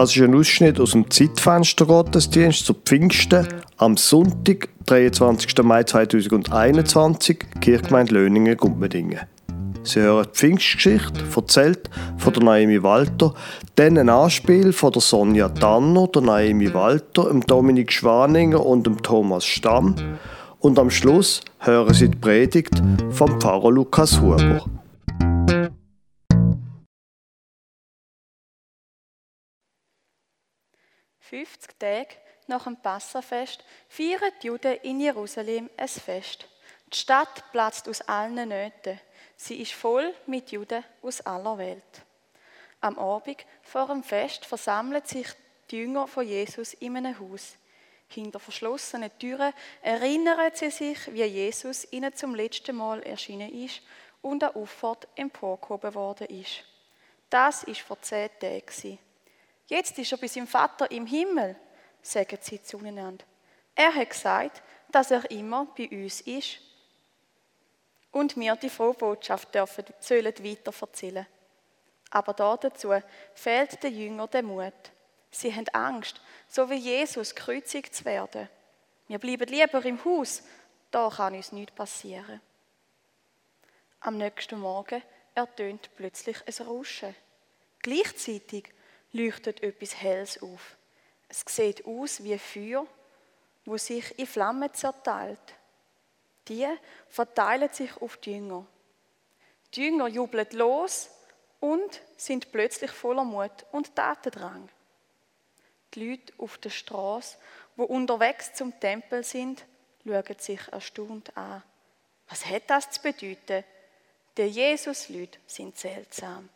Das 0.00 0.16
ist 0.16 0.22
ein 0.22 0.34
Ausschnitt 0.34 0.80
aus 0.80 0.92
dem 0.92 1.10
Zeitfenster 1.10 1.84
Gottesdienst 1.84 2.64
zu 2.64 2.72
Pfingsten 2.72 3.46
am 3.76 3.98
Sonntag, 3.98 4.70
23. 4.86 5.62
Mai 5.62 5.84
2021, 5.84 7.40
Kirchgemeinde 7.60 8.14
Löningen, 8.14 8.56
Gumpendingen. 8.56 9.20
Sie 9.82 10.00
hören 10.00 10.24
die 10.24 10.38
Pfingstgeschichte, 10.38 11.20
erzählt 11.36 11.90
von 12.16 12.32
der 12.32 12.42
Naomi 12.42 12.82
Walter, 12.82 13.34
dann 13.76 13.98
ein 13.98 14.08
Anspiel 14.08 14.72
von 14.72 14.90
der 14.90 15.02
Sonja 15.02 15.50
Tanner, 15.50 16.08
der 16.08 16.22
Naomi 16.22 16.72
Walter, 16.72 17.24
dem 17.24 17.42
Dominik 17.42 17.92
Schwaninger 17.92 18.64
und 18.64 18.86
dem 18.86 19.02
Thomas 19.02 19.44
Stamm. 19.44 19.96
Und 20.60 20.78
am 20.78 20.88
Schluss 20.88 21.42
hören 21.58 21.92
Sie 21.92 22.08
die 22.08 22.16
Predigt 22.16 22.82
vom 23.10 23.38
Pfarrer 23.38 23.70
Lukas 23.70 24.18
Huber. 24.18 24.64
50 31.30 31.78
Tage 31.78 32.16
nach 32.48 32.64
dem 32.64 32.76
Passafest 32.76 33.64
feiern 33.88 34.32
die 34.42 34.48
Juden 34.48 34.76
in 34.82 34.98
Jerusalem 34.98 35.70
ein 35.76 35.88
Fest. 35.88 36.48
Die 36.92 36.96
Stadt 36.96 37.52
platzt 37.52 37.88
aus 37.88 38.00
allen 38.00 38.48
Nöten. 38.48 38.98
Sie 39.36 39.62
ist 39.62 39.72
voll 39.72 40.12
mit 40.26 40.50
Juden 40.50 40.82
aus 41.02 41.20
aller 41.20 41.56
Welt. 41.56 42.02
Am 42.80 42.98
Abend 42.98 43.46
vor 43.62 43.86
dem 43.86 44.02
Fest 44.02 44.44
versammeln 44.44 45.02
sich 45.04 45.28
die 45.70 45.76
Jünger 45.76 46.08
von 46.08 46.26
Jesus 46.26 46.74
in 46.74 46.96
einem 46.96 47.16
Haus. 47.20 47.56
Hinter 48.08 48.40
verschlossenen 48.40 49.16
Türen 49.16 49.52
erinnern 49.82 50.50
sie 50.52 50.70
sich, 50.70 50.98
wie 51.12 51.22
Jesus 51.22 51.86
ihnen 51.92 52.12
zum 52.12 52.34
letzten 52.34 52.74
Mal 52.74 53.04
erschienen 53.04 53.54
ist 53.54 53.82
und 54.20 54.42
an 54.42 54.56
Auffahrt 54.56 55.06
emporgehoben 55.14 55.94
worden 55.94 56.26
ist. 56.26 56.64
Das 57.28 57.62
ist 57.62 57.82
vor 57.82 58.02
zehn 58.02 58.30
Tagen. 58.40 58.98
Jetzt 59.70 59.96
ist 60.00 60.10
er 60.10 60.18
bei 60.18 60.26
seinem 60.26 60.48
Vater 60.48 60.90
im 60.90 61.06
Himmel, 61.06 61.54
sagen 62.02 62.38
sie 62.40 62.60
zueinander. 62.60 63.24
Er 63.76 63.94
hat 63.94 64.10
gesagt, 64.10 64.62
dass 64.88 65.12
er 65.12 65.30
immer 65.30 65.66
bei 65.76 65.88
uns 65.88 66.22
ist 66.22 66.58
und 68.10 68.36
wir 68.36 68.56
die 68.56 68.68
frohe 68.68 68.94
Botschaft 68.94 69.54
dürfen, 69.54 69.84
sollen 70.00 70.24
weiter 70.24 70.74
erzählen. 70.80 71.24
Aber 72.10 72.32
dazu 72.32 72.92
fehlt 73.32 73.80
den 73.84 73.96
Jüngern 73.96 74.28
der 74.32 74.42
Mut. 74.42 74.90
Sie 75.30 75.54
haben 75.54 75.68
Angst, 75.68 76.20
so 76.48 76.68
wie 76.68 76.74
Jesus 76.74 77.32
gekreuzigt 77.32 77.94
zu 77.94 78.04
werden. 78.04 78.48
Wir 79.06 79.20
bleiben 79.20 79.48
lieber 79.48 79.84
im 79.84 80.04
Haus, 80.04 80.42
da 80.90 81.08
kann 81.08 81.36
uns 81.36 81.52
nichts 81.52 81.76
passieren. 81.76 82.40
Am 84.00 84.16
nächsten 84.16 84.58
Morgen 84.58 85.00
ertönt 85.36 85.90
plötzlich 85.94 86.38
ein 86.44 86.66
Rauschen. 86.66 87.14
Gleichzeitig 87.78 88.74
leuchtet 89.12 89.62
etwas 89.62 90.00
Helles 90.00 90.42
auf. 90.42 90.76
Es 91.28 91.44
sieht 91.46 91.84
aus 91.84 92.22
wie 92.22 92.38
Feuer, 92.38 92.86
wo 93.64 93.76
sich 93.76 94.18
in 94.18 94.26
Flammen 94.26 94.72
zerteilt. 94.74 95.38
Die 96.48 96.66
verteilen 97.08 97.72
sich 97.72 97.96
auf 98.00 98.16
die 98.16 98.32
Jünger. 98.32 98.66
Die 99.74 99.84
Jünger 99.84 100.08
jubeln 100.08 100.48
los 100.52 101.10
und 101.60 102.00
sind 102.16 102.50
plötzlich 102.50 102.90
voller 102.90 103.24
Mut 103.24 103.64
und 103.70 103.94
Tatendrang. 103.94 104.68
Die 105.94 106.10
Leute 106.10 106.32
auf 106.38 106.58
der 106.58 106.70
Straße, 106.70 107.36
wo 107.76 107.84
unterwegs 107.84 108.52
zum 108.54 108.78
Tempel 108.80 109.22
sind, 109.22 109.64
schauen 110.04 110.38
sich 110.38 110.60
erstaunt 110.72 111.36
an. 111.36 111.62
Was 112.28 112.46
hat 112.46 112.68
das 112.68 112.90
zu 112.90 113.02
bedeuten? 113.02 113.64
Die 114.36 114.42
Jesus-Leute 114.42 115.38
sind 115.46 115.76
seltsam. 115.76 116.48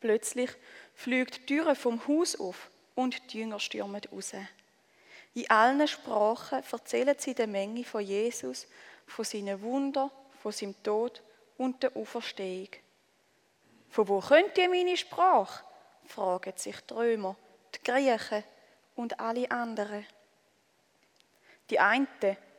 Plötzlich 0.00 0.50
fliegt 0.96 1.36
die 1.36 1.46
Türe 1.46 1.76
vom 1.76 2.00
Haus 2.08 2.34
auf 2.34 2.70
und 2.94 3.32
die 3.32 3.38
Jünger 3.38 3.60
stürmen 3.60 4.00
raus. 4.10 4.32
In 5.34 5.50
allen 5.50 5.86
Sprachen 5.86 6.62
erzählen 6.72 7.14
sie 7.18 7.34
der 7.34 7.46
Menge 7.46 7.84
von 7.84 8.00
Jesus, 8.00 8.66
von 9.06 9.24
seinen 9.24 9.60
Wundern, 9.60 10.10
von 10.42 10.50
seinem 10.50 10.82
Tod 10.82 11.22
und 11.58 11.82
der 11.82 11.94
Auferstehung. 11.94 12.70
Von 13.90 14.08
wo 14.08 14.20
könnt 14.20 14.56
ihr 14.58 14.68
meine 14.68 14.96
Sprache? 14.96 15.64
fragen 16.06 16.52
sich 16.56 16.80
die 16.80 16.94
Römer, 16.94 17.36
die 17.74 17.82
Griechen 17.84 18.44
und 18.94 19.20
alle 19.20 19.50
anderen. 19.50 20.06
Die 21.68 21.78
einen 21.78 22.08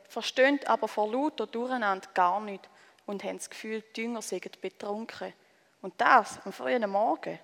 verstehen 0.08 0.60
aber 0.66 0.86
vor 0.86 1.10
lauter 1.10 1.46
Durcheinander 1.46 2.08
gar 2.14 2.40
nicht 2.40 2.68
und 3.06 3.24
haben 3.24 3.38
das 3.38 3.50
Gefühl, 3.50 3.82
die 3.96 4.02
Jünger 4.02 4.22
seien 4.22 4.42
betrunken. 4.60 5.32
Und 5.80 5.94
das 6.00 6.38
am 6.44 6.52
frühen 6.52 6.88
Morgen. 6.90 7.38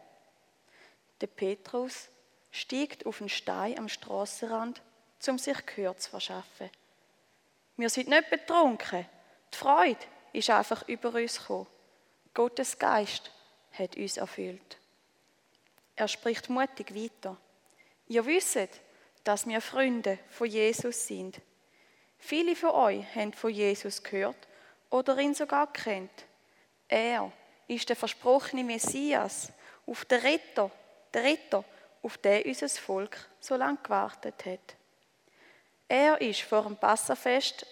Der 1.21 1.27
Petrus 1.27 2.09
stiegt 2.51 3.07
auf 3.07 3.21
einen 3.21 3.29
Stein 3.29 3.79
am 3.79 3.89
Strassenrand, 3.89 4.83
um 5.27 5.39
sich 5.39 5.65
Gehör 5.67 5.97
zu 5.97 6.11
verschaffen. 6.11 6.71
Wir 7.77 7.89
sind 7.89 8.09
nicht 8.09 8.31
betrunken. 8.31 9.07
Die 9.53 9.57
Freude 9.57 10.05
ist 10.33 10.51
einfach 10.51 10.87
über 10.89 11.15
uns 11.15 11.39
gekommen. 11.39 11.67
Gottes 12.35 12.79
Geist 12.79 13.31
hat 13.73 13.97
uns 13.97 14.17
erfüllt. 14.17 14.79
Er 15.97 16.09
spricht 16.09 16.51
mutig 16.51 16.95
weiter. 16.95 17.37
Ihr 18.09 18.27
wisst, 18.27 18.69
dass 19.23 19.47
wir 19.47 19.61
Freunde 19.61 20.19
von 20.29 20.47
Jesus 20.47 21.07
sind. 21.07 21.41
Viele 22.19 22.57
von 22.57 22.71
euch 22.71 23.15
haben 23.15 23.33
von 23.33 23.51
Jesus 23.51 24.03
gehört 24.03 24.49
oder 24.91 25.19
ihn 25.19 25.35
sogar 25.35 25.73
kennt. 25.73 26.27
Er 26.89 27.33
ist 27.67 27.89
der 27.89 27.97
versprochene 27.97 28.65
Messias, 28.65 29.53
auf 29.87 30.05
den 30.05 30.21
Retter, 30.21 30.71
der 31.15 31.25
Retter, 31.25 31.65
auf 32.03 32.19
den 32.19 32.45
unser 32.45 32.69
Volk 32.69 33.31
so 33.41 33.57
lange 33.57 33.79
gewartet 33.83 34.45
hat. 34.45 34.77
Er 35.89 36.21
ist 36.21 36.43
vor 36.43 36.63
dem 36.63 36.77
Passafest 36.77 37.67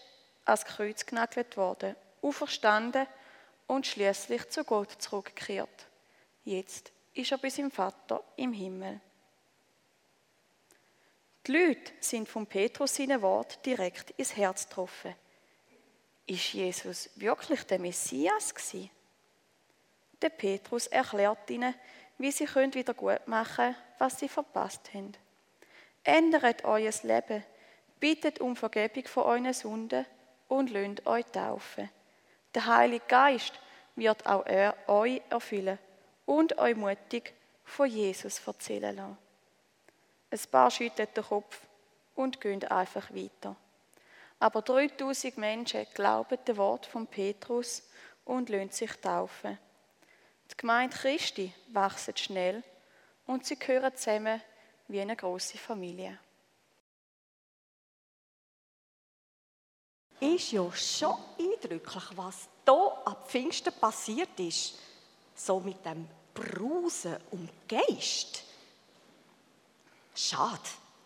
als 0.44 0.64
Kreuz 0.64 1.04
genagelt 1.04 1.56
worden, 1.56 1.97
auferstanden 2.20 3.06
und 3.66 3.86
schließlich 3.86 4.48
zu 4.50 4.64
Gott 4.64 4.91
zurückgekehrt. 5.02 5.86
Jetzt 6.44 6.92
ist 7.14 7.32
er 7.32 7.38
bei 7.38 7.50
seinem 7.50 7.70
Vater 7.70 8.22
im 8.36 8.52
Himmel. 8.52 9.00
Die 11.47 11.52
Leute 11.52 11.92
sind 12.00 12.28
von 12.28 12.47
Petrus 12.47 12.94
seine 12.94 13.20
Wort 13.20 13.64
direkt 13.66 14.10
ins 14.12 14.36
Herz 14.36 14.69
getroffen. 14.69 15.14
Ist 16.26 16.52
Jesus 16.52 17.10
wirklich 17.16 17.64
der 17.64 17.81
Messias? 17.81 18.54
Der 20.20 20.31
Petrus 20.31 20.86
erklärt 20.86 21.50
ihnen, 21.50 21.75
wie 22.22 22.30
sie 22.30 22.46
wieder 22.46 22.94
gut 22.94 23.26
machen 23.26 23.56
können, 23.56 23.76
was 23.98 24.20
sie 24.20 24.28
verpasst 24.28 24.94
haben. 24.94 25.12
Ändert 26.04 26.64
euer 26.64 26.92
Leben, 27.02 27.44
bittet 27.98 28.40
um 28.40 28.54
Vergebung 28.54 29.04
von 29.06 29.24
euren 29.24 29.52
Sünden 29.52 30.06
und 30.46 30.70
lönt 30.70 31.04
euch 31.04 31.26
taufen. 31.26 31.90
Der 32.54 32.66
Heilige 32.66 33.04
Geist 33.08 33.52
wird 33.96 34.24
auch 34.24 34.46
er 34.46 34.76
euch 34.86 35.20
erfüllen 35.30 35.80
und 36.24 36.56
euch 36.58 36.76
mutig 36.76 37.34
von 37.64 37.88
Jesus 37.88 38.40
erzählen 38.46 38.94
lassen. 38.94 39.18
Ein 40.30 40.40
paar 40.48 40.70
schütteln 40.70 41.08
den 41.16 41.24
Kopf 41.24 41.60
und 42.14 42.40
gehen 42.40 42.62
einfach 42.64 43.12
weiter. 43.12 43.56
Aber 44.38 44.62
3000 44.62 45.38
Menschen 45.38 45.86
glauben 45.92 46.38
dem 46.46 46.56
Wort 46.56 46.86
von 46.86 47.08
Petrus 47.08 47.82
und 48.24 48.48
lassen 48.48 48.70
sich 48.70 48.92
taufen. 49.00 49.58
Die 50.52 50.56
Gemeinde 50.58 50.94
Christi 50.94 51.52
wächst 51.68 52.18
schnell 52.18 52.62
und 53.26 53.46
sie 53.46 53.58
gehören 53.58 53.96
zusammen 53.96 54.40
wie 54.86 55.00
eine 55.00 55.16
große 55.16 55.56
Familie. 55.56 56.18
Ist 60.20 60.52
ja 60.52 60.70
schon 60.72 61.16
eindrücklich, 61.38 62.04
was 62.14 62.48
hier 62.64 63.02
am 63.06 63.16
Pfingsten 63.26 63.72
passiert 63.72 64.38
ist. 64.38 64.78
So 65.34 65.58
mit 65.58 65.84
dem 65.84 66.06
Brusen 66.34 67.16
um 67.31 67.49
Geist. 67.66 68.44
Schade, 70.14 70.60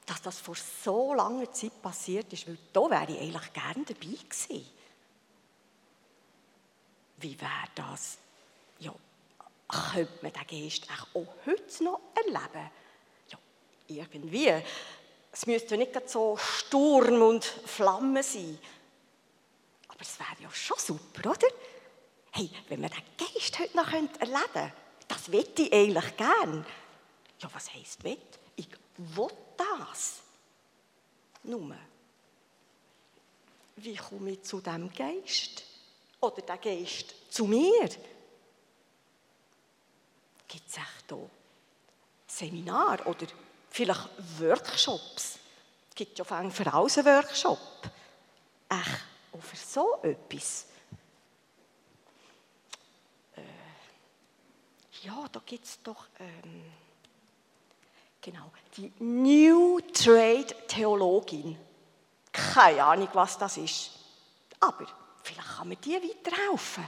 dass 0.05 0.21
das 0.21 0.41
vor 0.41 0.57
so 0.57 1.15
langer 1.15 1.51
Zeit 1.53 1.81
passiert 1.81 2.33
ist, 2.33 2.47
weil 2.47 2.59
da 2.73 2.91
wäre 2.91 3.13
ich 3.13 3.21
eigentlich 3.21 3.53
gerne 3.53 3.85
dabei 3.85 3.95
gewesen. 3.95 4.69
Wie 7.19 7.41
wäre 7.41 7.69
das? 7.75 8.19
Ja, 8.81 8.93
könnte 9.69 10.13
man 10.23 10.33
den 10.33 10.63
Geist 10.63 10.87
auch 11.15 11.27
heute 11.47 11.85
noch 11.85 12.01
erleben? 12.15 12.71
Ja, 13.29 13.39
irgendwie. 13.89 14.53
Es 15.33 15.47
müsste 15.47 15.77
ja 15.77 15.85
nicht 15.85 16.09
so 16.09 16.37
Sturm 16.37 17.23
und 17.23 17.45
Flamme 17.45 18.23
sein. 18.23 18.59
Aber 19.89 20.01
es 20.01 20.19
wäre 20.19 20.43
ja 20.43 20.51
schon 20.51 20.79
super, 20.79 21.31
oder? 21.31 21.49
Hey, 22.33 22.51
wenn 22.69 22.81
man 22.81 22.91
den 22.91 23.27
Geist 23.35 23.59
heute 23.59 23.77
noch 23.77 23.93
erleben 23.93 24.11
könnte, 24.19 24.73
das 25.09 25.33
wette 25.33 25.63
ich 25.63 25.73
eigentlich 25.73 26.17
gern. 26.17 26.67
Ja, 27.39 27.51
was 27.53 27.73
heisst 27.73 28.03
wett? 28.05 28.39
Ich 28.57 28.69
will 28.97 29.29
das. 29.57 30.21
Nur, 31.43 31.77
wie 33.77 33.97
komme 33.97 34.33
ich 34.33 34.43
zu 34.43 34.61
dem 34.61 34.93
Geist? 34.93 35.65
Oder 36.21 36.43
der 36.43 36.59
Geist 36.59 37.15
zu 37.31 37.47
mir? 37.47 37.89
Gibt 40.49 40.69
es 40.69 40.77
echt 40.77 41.05
hier 41.09 41.31
Seminar 42.27 43.07
oder 43.07 43.27
vielleicht 43.71 44.09
Workshops. 44.39 45.39
Es 45.89 45.95
gibt 45.95 46.19
ja 46.19 46.25
für 46.25 46.35
alles 46.37 46.99
einen 46.99 47.07
Workshop. 47.07 47.59
Ach, 48.69 48.99
auch 49.33 49.43
für 49.43 49.57
so 49.57 49.99
etwas. 50.03 50.67
Äh, 53.37 53.43
ja, 55.03 55.27
da 55.31 55.41
gibt 55.45 55.65
es 55.65 55.83
doch... 55.83 56.07
Ähm, 56.19 56.73
genau, 58.21 58.51
die 58.77 58.93
New 58.99 59.81
Trade 59.93 60.67
Theologin. 60.67 61.59
Keine 62.33 62.85
Ahnung, 62.85 63.09
was 63.13 63.39
das 63.39 63.57
ist. 63.57 63.91
Aber 64.61 64.87
vielleicht 65.23 65.57
kann 65.57 65.69
man 65.69 65.81
die 65.81 65.95
weiterhelfen. 65.95 66.87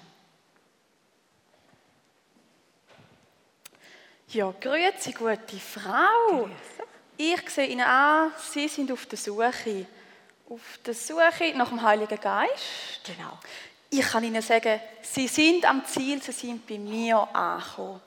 Ja, 4.31 4.53
grüezi, 4.61 5.13
gute 5.13 5.57
Frau. 5.59 6.51
Ich 7.17 7.49
sehe 7.49 7.69
Ihnen 7.69 7.87
an, 7.87 8.31
Sie 8.53 8.69
sind 8.69 8.93
auf 8.93 9.07
der 9.07 9.17
Suche. 9.17 9.87
Auf 10.51 10.81
der 10.85 10.93
Suche 10.93 11.55
nach 11.57 11.71
dem 11.71 11.81
Heiligen 11.81 12.21
Geist. 12.21 13.01
Genau. 13.05 13.39
Ich 13.89 14.07
kann 14.07 14.25
Ihnen 14.25 14.43
sagen, 14.43 14.81
Sie 15.01 15.29
sind 15.29 15.65
am 15.65 15.83
Ziel, 15.87 16.21
Sie 16.21 16.33
sind 16.33 16.67
bei 16.67 16.77
mir 16.77 17.27
angekommen. 17.35 18.03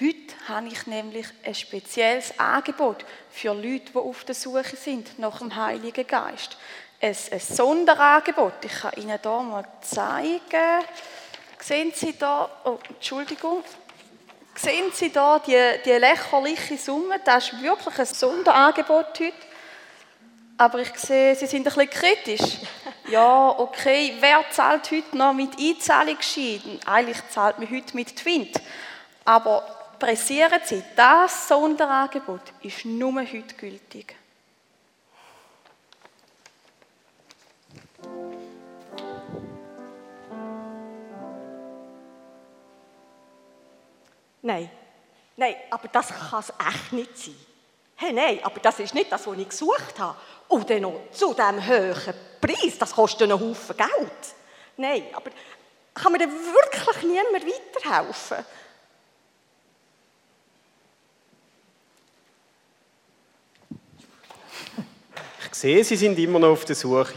Heute 0.00 0.34
habe 0.48 0.68
ich 0.68 0.86
nämlich 0.86 1.26
ein 1.44 1.54
spezielles 1.54 2.38
Angebot 2.38 3.04
für 3.30 3.52
Leute, 3.52 3.92
die 3.92 3.98
auf 3.98 4.24
der 4.24 4.34
Suche 4.34 4.76
sind 4.76 5.18
nach 5.18 5.36
dem 5.36 5.54
Heiligen 5.54 6.06
Geist. 6.06 6.56
Ein, 6.98 7.14
ein 7.30 7.40
Sonderangebot. 7.40 8.54
Ich 8.64 8.72
kann 8.72 8.94
Ihnen 8.96 9.18
hier 9.20 9.42
mal 9.42 9.68
zeigen. 9.82 10.86
Sehen 11.60 11.92
Sie 11.94 12.16
da, 12.18 12.50
oh, 12.64 12.78
Entschuldigung, 12.88 13.62
Sehen 14.54 14.92
Sie 14.92 15.10
da 15.10 15.38
die, 15.38 15.58
die 15.84 15.90
lächerliche 15.90 16.76
Summe? 16.76 17.20
Das 17.24 17.52
ist 17.52 17.62
wirklich 17.62 17.98
ein 17.98 18.06
Sonderangebot 18.06 19.18
heute. 19.18 19.32
Aber 20.58 20.78
ich 20.78 20.94
sehe, 20.96 21.34
Sie 21.34 21.46
sind 21.46 21.66
ein 21.66 21.86
bisschen 21.86 21.90
kritisch. 21.90 22.58
Ja, 23.08 23.48
okay, 23.58 24.14
wer 24.20 24.44
zahlt 24.50 24.90
heute 24.90 25.16
noch 25.16 25.32
mit 25.32 25.58
Einzahlungsschein? 25.58 26.78
Eigentlich 26.86 27.18
zahlt 27.30 27.58
man 27.58 27.70
heute 27.70 27.96
mit 27.96 28.14
Twint. 28.16 28.60
Aber 29.24 29.64
pressieren 29.98 30.60
Sie, 30.64 30.82
das 30.94 31.48
Sonderangebot 31.48 32.42
ist 32.62 32.84
nur 32.84 33.20
heute 33.20 33.54
gültig. 33.56 34.14
Nein, 44.42 44.68
nein, 45.36 45.54
aber 45.70 45.88
das 45.88 46.08
kann 46.08 46.40
es 46.40 46.50
echt 46.50 46.92
nicht 46.92 47.16
sein. 47.16 47.36
Hey, 47.96 48.12
nein, 48.12 48.40
aber 48.42 48.58
das 48.58 48.80
ist 48.80 48.94
nicht 48.94 49.12
das, 49.12 49.26
was 49.26 49.38
ich 49.38 49.48
gesucht 49.48 49.98
habe. 49.98 50.18
Und 50.48 50.68
dann 50.68 50.82
noch 50.82 51.00
zu 51.12 51.32
diesem 51.32 51.66
hohen 51.66 52.14
Preis, 52.40 52.76
das 52.78 52.92
kostet 52.92 53.30
einen 53.30 53.40
Haufen 53.40 53.76
Geld. 53.76 54.34
Nein, 54.76 55.04
aber 55.12 55.30
kann 55.94 56.10
mir 56.10 56.18
dann 56.18 56.32
wirklich 56.32 57.02
niemand 57.04 57.46
weiterhelfen? 57.46 58.44
Ich 65.46 65.54
sehe, 65.54 65.84
Sie 65.84 65.96
sind 65.96 66.18
immer 66.18 66.40
noch 66.40 66.52
auf 66.52 66.64
der 66.64 66.74
Suche. 66.74 67.14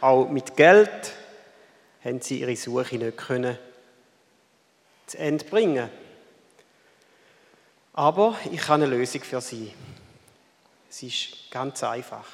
Auch 0.00 0.28
mit 0.28 0.56
Geld 0.56 1.12
haben 2.04 2.20
Sie 2.20 2.40
Ihre 2.40 2.54
Suche 2.54 2.96
nicht 2.96 3.16
können 3.16 3.58
zu 5.06 5.18
Ende 5.18 5.44
bringen 5.44 5.90
aber 7.92 8.38
ich 8.50 8.62
habe 8.68 8.84
eine 8.84 8.86
Lösung 8.86 9.22
für 9.22 9.40
Sie. 9.40 9.72
Es 10.88 11.02
ist 11.02 11.50
ganz 11.50 11.82
einfach. 11.82 12.26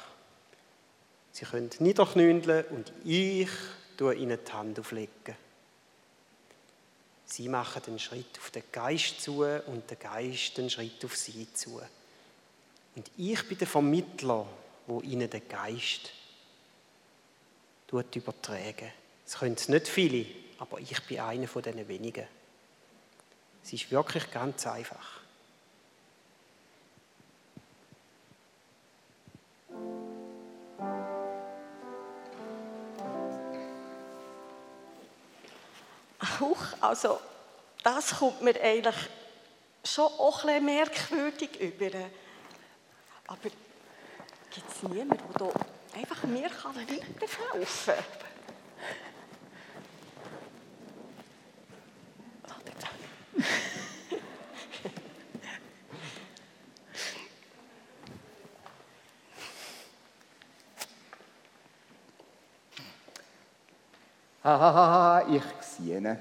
Sie 1.31 1.45
können 1.45 1.69
niederknündeln 1.79 2.65
und 2.65 2.91
ich 3.03 3.49
tue 3.97 4.15
Ihnen 4.15 4.39
die 4.45 4.51
Hand 4.51 4.79
auflegen. 4.79 5.35
Sie 7.25 7.47
machen 7.47 7.81
den 7.85 7.99
Schritt 7.99 8.37
auf 8.39 8.49
den 8.51 8.63
Geist 8.71 9.21
zu 9.21 9.43
und 9.43 9.89
der 9.89 9.97
Geist 9.97 10.57
den 10.57 10.69
Schritt 10.69 11.03
auf 11.05 11.15
Sie 11.15 11.47
zu. 11.53 11.79
Und 12.95 13.11
ich 13.17 13.47
bin 13.47 13.57
der 13.57 13.67
Vermittler, 13.67 14.47
wo 14.87 15.01
Ihnen 15.01 15.29
den 15.29 15.47
Geist 15.47 16.11
übertragen. 17.91 18.91
Es 19.25 19.37
können 19.37 19.57
nicht 19.67 19.87
viele, 19.87 20.25
aber 20.57 20.79
ich 20.79 21.01
bin 21.03 21.19
einer 21.19 21.47
von 21.47 21.61
diesen 21.61 21.87
wenigen. 21.87 22.25
Es 23.63 23.73
ist 23.73 23.91
wirklich 23.91 24.31
ganz 24.31 24.65
einfach. 24.67 25.18
Huch, 36.39 36.57
also 36.79 37.19
das 37.83 38.17
kommt 38.17 38.41
mir 38.41 38.55
eigentlich 38.61 38.95
schon 39.83 40.05
auch 40.05 40.43
ein 40.43 40.47
bisschen 40.47 40.65
merkwürdig 40.65 41.59
über. 41.59 41.97
Aber 43.27 43.37
gibt 43.41 44.71
es 44.71 44.83
niemanden, 44.83 45.33
der 45.39 45.51
einfach 45.99 46.23
mir 46.23 46.49
weiterhelfen 46.49 47.95
kann? 47.95 48.03
Hahaha, 64.41 65.27
ich 65.29 65.43
sehe 65.61 66.17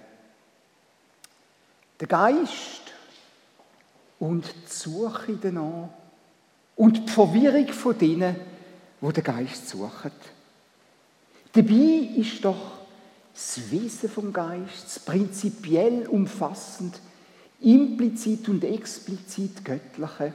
Der 2.00 2.08
Geist 2.08 2.92
und 4.18 4.44
die 4.46 4.72
Suche 4.72 5.38
danach 5.40 5.88
und 6.76 7.08
die 7.08 7.12
Verwirrung 7.12 7.68
von 7.68 7.98
denen, 7.98 8.36
wo 9.00 9.10
der 9.10 9.22
Geist 9.22 9.68
suchen. 9.68 10.12
Dabei 11.52 12.08
ist 12.16 12.44
doch 12.44 12.78
das 13.34 13.70
Wesen 13.70 14.08
vom 14.08 14.32
Geist 14.32 15.04
prinzipiell 15.04 16.06
umfassend, 16.06 17.00
implizit 17.60 18.48
und 18.48 18.62
explizit 18.64 19.64
göttliche. 19.64 20.34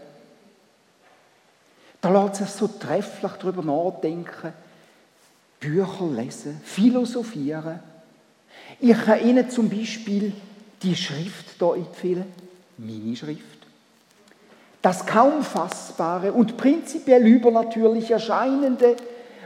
Da 2.01 2.09
lässt 2.09 2.35
sich 2.35 2.49
so 2.49 2.67
trefflich 2.67 3.31
darüber 3.33 3.63
nachdenken, 3.63 4.53
Bücher 5.59 6.09
lesen, 6.13 6.59
philosophieren. 6.61 7.79
Ich 8.81 8.97
kann 8.97 9.25
Ihnen 9.25 9.49
zum 9.49 9.69
Beispiel 9.69 10.33
die 10.83 10.95
Schrift 10.95 11.45
hier 11.57 11.75
empfehlen, 11.75 12.31
meine 12.77 13.15
Schrift. 13.15 13.41
Das 14.81 15.05
kaum 15.05 15.43
fassbare 15.43 16.33
und 16.33 16.57
prinzipiell 16.57 17.25
übernatürlich 17.25 18.11
erscheinende 18.11 18.97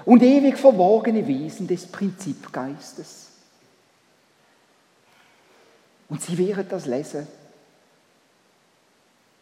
und 0.03 0.23
ewig 0.23 0.57
verborgene 0.57 1.27
Wesen 1.27 1.67
des 1.67 1.85
Prinzipgeistes. 1.85 3.27
Und 6.09 6.21
Sie 6.21 6.37
werden 6.37 6.65
das 6.67 6.85
lesen. 6.87 7.27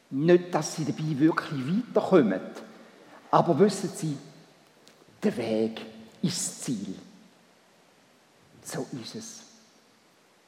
Nicht, 0.09 0.53
dass 0.53 0.75
Sie 0.75 0.85
dabei 0.85 1.17
wirklich 1.17 1.61
weiterkommen, 1.65 2.41
aber 3.31 3.57
wissen 3.59 3.89
Sie, 3.95 4.17
der 5.23 5.37
Weg 5.37 5.81
ist 6.21 6.37
das 6.37 6.61
Ziel. 6.61 6.95
So 8.63 8.85
ist 9.01 9.15
es. 9.15 9.41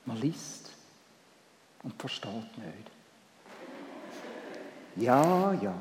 Man 0.06 0.20
liest 0.20 0.77
und 1.88 2.02
versteht 2.02 2.58
nicht. 2.58 2.92
Ja, 4.98 5.54
ja. 5.54 5.74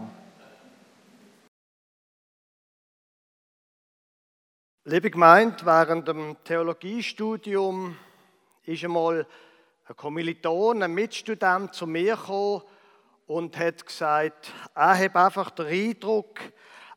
Liebe 4.85 5.11
Gemeinde, 5.11 5.67
während 5.67 6.07
dem 6.07 6.37
Theologiestudium 6.45 7.97
ist 8.63 8.85
einmal 8.85 9.27
ein 9.87 9.97
Kommiliton, 9.97 10.85
ein 10.85 10.95
Mitstudent 10.95 11.75
zu 11.75 11.89
mir 11.89 12.15
gekommen 12.15 12.63
und 13.27 13.59
hat 13.59 13.85
gesagt, 13.85 14.53
er 14.77 14.97
hat 14.97 15.17
einfach 15.17 15.51
den 15.51 15.67
Eindruck, 15.67 16.39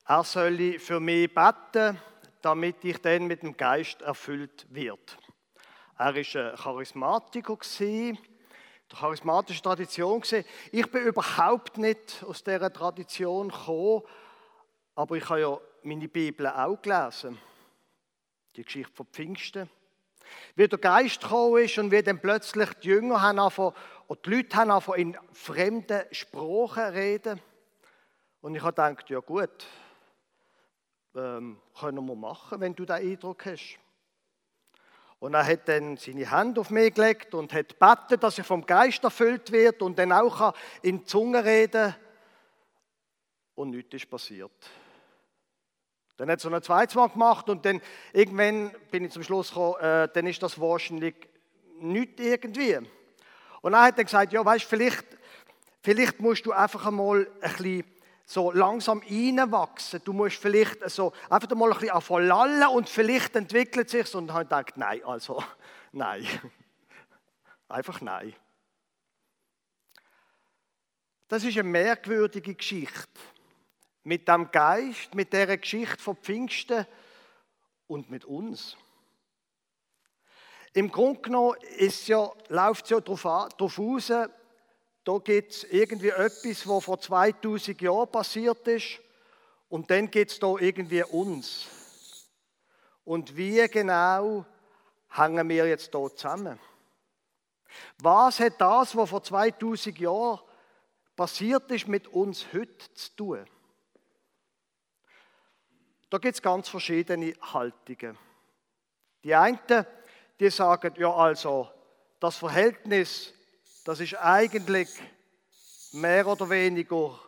er 0.05 0.23
solle 0.23 0.77
für 0.77 0.99
mich 0.99 1.33
beten 1.33 1.97
damit 2.41 2.85
ich 2.85 2.99
dann 2.99 3.27
mit 3.27 3.41
dem 3.41 3.57
Geist 3.57 4.01
erfüllt 4.01 4.65
wird. 4.69 5.17
Er 5.97 6.15
ist 6.15 6.37
ein 6.37 6.55
Charismatiker 6.55 7.57
der 8.91 8.99
charismatische 8.99 9.61
Tradition 9.61 10.23
Ich 10.71 10.91
bin 10.91 11.03
überhaupt 11.03 11.77
nicht 11.77 12.23
aus 12.27 12.43
dieser 12.43 12.71
Tradition 12.73 13.49
gekommen, 13.49 14.01
aber 14.95 15.15
ich 15.15 15.29
habe 15.29 15.41
ja 15.41 15.59
meine 15.83 16.07
Bibel 16.07 16.47
auch 16.47 16.81
gelesen. 16.81 17.37
Die 18.55 18.63
Geschichte 18.63 18.91
von 18.93 19.05
Pfingsten. 19.07 19.69
Wie 20.55 20.67
der 20.67 20.79
Geist 20.79 21.21
gekommen 21.21 21.63
ist 21.63 21.77
und 21.77 21.91
wie 21.91 22.03
dann 22.03 22.19
plötzlich 22.19 22.73
die 22.75 22.89
Jünger 22.89 23.21
haben 23.21 23.39
angefangen, 23.39 23.75
und 24.07 24.25
die 24.25 24.29
Leute 24.31 24.57
haben 24.57 24.71
angefangen, 24.71 24.99
in 24.99 25.17
fremden 25.33 26.01
Sprachen 26.11 26.83
reden. 26.83 27.39
Und 28.41 28.55
ich 28.55 28.61
habe 28.61 28.71
gedacht, 28.71 29.09
ja 29.09 29.19
gut, 29.19 29.67
ähm, 31.15 31.59
können 31.79 32.05
wir 32.05 32.15
machen, 32.15 32.59
wenn 32.59 32.75
du 32.75 32.85
den 32.85 32.95
Eindruck 32.95 33.45
hast. 33.45 33.77
Und 35.19 35.33
er 35.33 35.45
hat 35.45 35.67
dann 35.67 35.97
seine 35.97 36.31
Hand 36.31 36.57
auf 36.57 36.69
mich 36.69 36.93
gelegt 36.93 37.33
und 37.33 37.53
hat 37.53 37.77
gebeten, 37.77 38.19
dass 38.21 38.37
er 38.37 38.45
vom 38.45 38.65
Geist 38.65 39.03
erfüllt 39.03 39.51
wird 39.51 39.81
und 39.81 39.99
dann 39.99 40.13
auch 40.13 40.53
in 40.81 40.99
die 40.99 41.05
Zunge 41.05 41.43
reden 41.43 41.93
Und 43.55 43.71
nichts 43.71 43.93
ist 43.93 44.09
passiert. 44.09 44.51
Dann 46.15 46.29
hat 46.29 46.39
er 46.39 46.41
so 46.41 46.49
ein 46.49 46.61
zweites 46.61 46.95
Mal 46.95 47.07
gemacht 47.07 47.49
und 47.49 47.65
dann 47.65 47.81
irgendwann 48.13 48.71
bin 48.91 49.05
ich 49.05 49.11
zum 49.11 49.23
Schluss 49.23 49.49
gekommen, 49.49 49.79
äh, 49.81 50.07
dann 50.13 50.27
ist 50.27 50.41
das 50.41 50.59
wahrscheinlich 50.59 51.15
nicht 51.79 52.19
irgendwie. 52.19 52.77
Und 53.61 53.73
er 53.73 53.83
hat 53.83 53.97
dann 53.97 54.05
gesagt, 54.05 54.31
ja 54.31 54.43
weißt, 54.43 54.65
vielleicht, 54.65 55.05
vielleicht 55.81 56.19
musst 56.19 56.45
du 56.45 56.53
einfach 56.53 56.85
einmal 56.85 57.27
ein 57.41 57.51
bisschen 57.51 57.83
so 58.29 58.51
langsam 58.51 58.99
reinwachsen. 58.99 60.01
Du 60.05 60.13
musst 60.13 60.35
vielleicht 60.35 60.87
so 60.87 61.13
einfach 61.31 61.49
mal 61.55 61.73
ein 61.73 61.79
bisschen 61.79 61.99
verlallen 61.99 62.67
und 62.67 62.87
vielleicht 62.87 63.35
entwickelt 63.35 63.89
sich 63.89 64.13
und 64.13 64.27
dann 64.27 64.35
habe 64.35 64.45
gedacht, 64.45 64.77
nein, 64.77 65.03
also 65.03 65.43
nein. 65.91 66.25
Einfach 67.69 68.01
nein. 68.01 68.35
Das 71.27 71.43
ist 71.43 71.55
eine 71.57 71.69
merkwürdige 71.69 72.55
Geschichte. 72.55 73.07
Mit 74.03 74.27
dem 74.27 74.49
Geist, 74.51 75.13
mit 75.13 75.33
der 75.33 75.55
Geschichte 75.57 76.01
von 76.01 76.15
Pfingsten 76.15 76.87
und 77.85 78.09
mit 78.09 78.25
uns. 78.25 78.75
Im 80.73 80.91
Grunde 80.91 81.21
genommen 81.21 81.57
ist 81.77 82.07
ja, 82.07 82.31
läuft 82.47 82.85
es 82.85 82.89
ja 82.91 82.99
darauf 82.99 83.25
aus, 83.79 84.11
da 85.03 85.17
gibt 85.17 85.51
es 85.51 85.63
irgendwie 85.65 86.09
etwas, 86.09 86.67
was 86.67 86.83
vor 86.83 86.99
2000 86.99 87.81
Jahren 87.81 88.11
passiert 88.11 88.67
ist 88.67 88.99
und 89.69 89.89
dann 89.89 90.09
gibt 90.11 90.31
es 90.31 90.39
da 90.39 90.55
irgendwie 90.59 91.03
uns. 91.03 91.67
Und 93.05 93.35
wie 93.35 93.67
genau 93.67 94.45
hängen 95.09 95.49
wir 95.49 95.67
jetzt 95.67 95.93
da 95.93 96.07
zusammen? 96.09 96.59
Was 97.99 98.39
hat 98.39 98.59
das, 98.59 98.95
was 98.95 99.09
vor 99.09 99.23
2000 99.23 99.97
Jahren 99.99 100.39
passiert 101.15 101.69
ist, 101.71 101.87
mit 101.87 102.07
uns 102.07 102.45
heute 102.53 102.93
zu 102.93 103.15
tun? 103.15 103.45
Da 106.09 106.17
gibt 106.17 106.35
es 106.35 106.41
ganz 106.41 106.67
verschiedene 106.69 107.33
Haltungen. 107.41 108.17
Die 109.23 109.35
einen, 109.35 109.59
die 110.39 110.49
sagen, 110.49 110.93
ja 110.97 111.13
also, 111.13 111.69
das 112.19 112.37
Verhältnis 112.37 113.33
das 113.83 113.99
ist 113.99 114.15
eigentlich 114.15 114.89
mehr 115.93 116.27
oder 116.27 116.47
weniger 116.49 117.19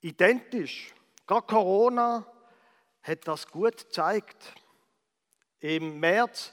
identisch. 0.00 0.94
Gerade 1.26 1.46
Corona 1.46 2.26
hat 3.02 3.28
das 3.28 3.46
gut 3.46 3.76
gezeigt. 3.76 4.54
Im 5.60 6.00
März 6.00 6.52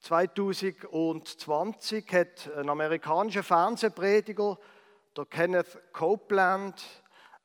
2020 0.00 2.12
hat 2.12 2.50
ein 2.56 2.70
amerikanischer 2.70 3.42
Fernsehprediger, 3.42 4.58
der 5.16 5.24
Kenneth 5.26 5.92
Copeland, 5.92 6.80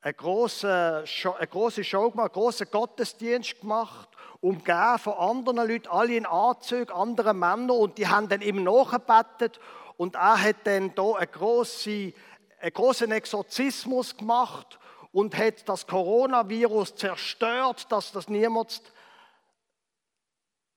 eine 0.01 0.13
große 0.13 1.01
Show, 1.05 1.33
eine 1.33 1.47
große 1.47 1.83
Show 1.83 2.11
gemacht, 2.11 2.27
einen 2.27 2.33
großen 2.33 2.69
Gottesdienst 2.69 3.59
gemacht, 3.59 4.09
umgeben 4.39 4.99
von 4.99 5.13
anderen 5.13 5.67
Leuten, 5.67 5.87
alle 5.87 6.15
in 6.15 6.27
Anzügen, 6.27 6.95
andere 6.95 7.33
Männer, 7.33 7.73
und 7.73 7.97
die 7.97 8.07
haben 8.07 8.29
dann 8.29 8.41
ihm 8.41 8.63
nachgebettet 8.63 9.59
und 9.97 10.15
er 10.15 10.41
hat 10.41 10.57
dann 10.65 10.93
hier 10.95 11.15
einen 11.15 11.31
grossen, 11.31 12.13
einen 12.59 12.73
grossen 12.73 13.11
Exorzismus 13.11 14.15
gemacht 14.15 14.79
und 15.11 15.37
hat 15.37 15.67
das 15.69 15.87
Coronavirus 15.87 16.95
zerstört, 16.95 17.91
dass 17.91 18.11
das 18.11 18.27
niemand. 18.27 18.81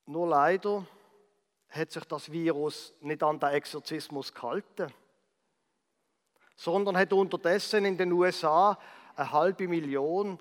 Nur 0.07 0.29
leider 0.29 0.87
hat 1.71 1.91
sich 1.91 2.05
das 2.05 2.31
Virus 2.31 2.95
nicht 3.01 3.23
an 3.23 3.39
den 3.39 3.51
Exorzismus 3.51 4.33
gehalten, 4.33 4.93
sondern 6.57 6.97
hat 6.97 7.13
unterdessen 7.13 7.85
in 7.85 7.99
den 7.99 8.13
USA 8.13 8.79
eine 9.17 9.33
halbe 9.33 9.69
Million 9.69 10.39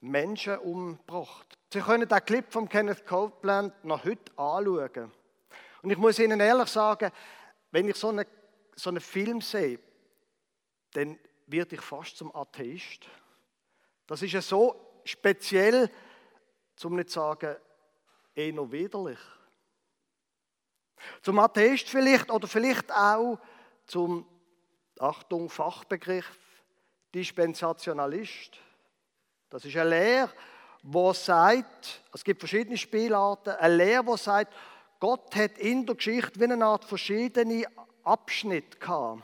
Menschen 0.00 0.58
umgebracht. 0.58 1.58
Sie 1.72 1.80
können 1.80 2.08
den 2.08 2.24
Clip 2.24 2.52
von 2.52 2.68
Kenneth 2.68 3.06
Copeland 3.06 3.84
noch 3.84 4.04
heute 4.04 4.32
anschauen. 4.36 5.12
Und 5.82 5.90
ich 5.90 5.98
muss 5.98 6.18
Ihnen 6.18 6.40
ehrlich 6.40 6.68
sagen, 6.68 7.10
wenn 7.70 7.88
ich 7.88 7.96
so 7.96 8.08
einen, 8.08 8.26
so 8.74 8.90
einen 8.90 9.00
Film 9.00 9.40
sehe, 9.40 9.78
dann 10.92 11.18
werde 11.46 11.76
ich 11.76 11.80
fast 11.80 12.16
zum 12.16 12.34
Atheist. 12.34 13.06
Das 14.06 14.22
ist 14.22 14.32
ja 14.32 14.40
so 14.40 15.00
speziell, 15.04 15.90
zum 16.76 16.96
nicht 16.96 17.10
zu 17.10 17.20
sagen, 17.20 17.56
eher 18.34 18.72
widerlich. 18.72 19.18
Zum 21.22 21.38
Atheist 21.38 21.88
vielleicht 21.88 22.30
oder 22.30 22.48
vielleicht 22.48 22.90
auch 22.92 23.38
zum, 23.86 24.26
Achtung, 24.98 25.48
Fachbegriff, 25.48 26.38
Dispensationalist. 27.14 28.58
Das 29.50 29.64
ist 29.64 29.76
eine 29.76 29.90
Lehre, 29.90 30.32
die 30.82 31.14
sagt, 31.14 32.02
es 32.12 32.24
gibt 32.24 32.40
verschiedene 32.40 32.76
Spielarten, 32.76 33.54
eine 33.54 33.76
Lehre, 33.76 34.04
die 34.04 34.16
sagt, 34.16 34.54
Gott 35.00 35.34
hat 35.36 35.58
in 35.58 35.84
der 35.86 35.94
Geschichte 35.94 36.40
wie 36.40 36.44
eine 36.44 36.64
Art 36.64 36.84
verschiedene 36.84 37.64
Abschnitte 38.02 38.78
gehabt. 38.78 39.22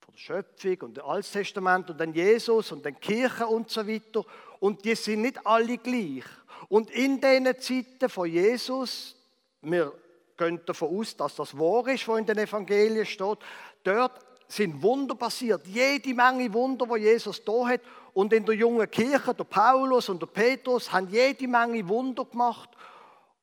Von 0.00 0.14
der 0.14 0.18
Schöpfung 0.18 0.88
und 0.88 0.96
dem 0.96 1.04
Alttestament 1.04 1.90
und 1.90 1.98
dann 1.98 2.12
Jesus 2.12 2.72
und 2.72 2.84
dann 2.84 3.00
Kirche 3.00 3.46
und 3.46 3.70
so 3.70 3.86
weiter. 3.86 4.24
Und 4.60 4.84
die 4.84 4.94
sind 4.94 5.22
nicht 5.22 5.46
alle 5.46 5.78
gleich. 5.78 6.24
Und 6.68 6.90
in 6.90 7.20
diesen 7.20 7.60
Zeiten 7.60 8.08
von 8.08 8.28
Jesus, 8.28 9.16
wir 9.62 9.92
gehen 10.36 10.60
davon 10.66 10.98
aus, 10.98 11.16
dass 11.16 11.36
das 11.36 11.56
wahr 11.56 11.86
ist, 11.88 12.06
was 12.08 12.18
in 12.18 12.26
den 12.26 12.38
Evangelien 12.38 13.06
steht, 13.06 13.38
dort 13.84 14.26
sind 14.48 14.82
Wunder 14.82 15.14
passiert. 15.14 15.66
Jede 15.66 16.14
Menge 16.14 16.52
Wunder, 16.52 16.88
wo 16.88 16.96
Jesus 16.96 17.44
da 17.44 17.66
hat. 17.66 17.80
Und 18.12 18.32
in 18.32 18.44
der 18.44 18.54
jungen 18.54 18.90
Kirche, 18.90 19.34
der 19.34 19.44
Paulus 19.44 20.08
und 20.08 20.22
der 20.22 20.26
Petrus, 20.26 20.92
haben 20.92 21.08
jede 21.10 21.48
Menge 21.48 21.86
Wunder 21.88 22.24
gemacht. 22.24 22.70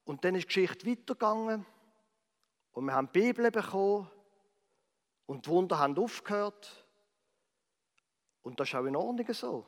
Und 0.05 0.25
dann 0.25 0.35
ist 0.35 0.43
die 0.43 0.47
Geschichte 0.47 0.85
weitergegangen. 0.85 1.65
Und 2.71 2.85
wir 2.85 2.93
haben 2.93 3.09
die 3.13 3.19
Bibel 3.19 3.51
bekommen. 3.51 4.09
Und 5.25 5.45
die 5.45 5.49
Wunder 5.49 5.79
haben 5.79 5.97
aufgehört. 5.97 6.85
Und 8.41 8.59
das 8.59 8.69
ist 8.69 8.75
auch 8.75 8.85
in 8.85 8.95
Ordnung 8.95 9.33
so. 9.33 9.65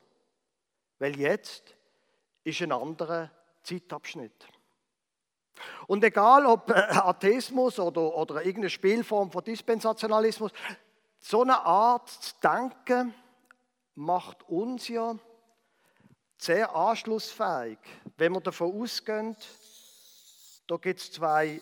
Weil 0.99 1.17
jetzt 1.17 1.75
ist 2.43 2.61
ein 2.61 2.71
anderer 2.71 3.31
Zeitabschnitt. 3.63 4.47
Und 5.87 6.03
egal 6.03 6.45
ob 6.45 6.69
Atheismus 6.71 7.79
oder, 7.79 8.15
oder 8.15 8.37
irgendeine 8.37 8.69
Spielform 8.69 9.31
von 9.31 9.43
Dispensationalismus, 9.43 10.51
so 11.19 11.41
eine 11.41 11.59
Art 11.59 12.09
zu 12.09 12.33
denken 12.43 13.13
macht 13.95 14.43
uns 14.49 14.87
ja 14.89 15.15
sehr 16.37 16.75
anschlussfähig, 16.75 17.79
wenn 18.17 18.33
wir 18.33 18.41
davon 18.41 18.81
ausgehen, 18.81 19.35
da 20.67 20.77
gibt 20.77 20.99
es 20.99 21.11
zwei 21.11 21.61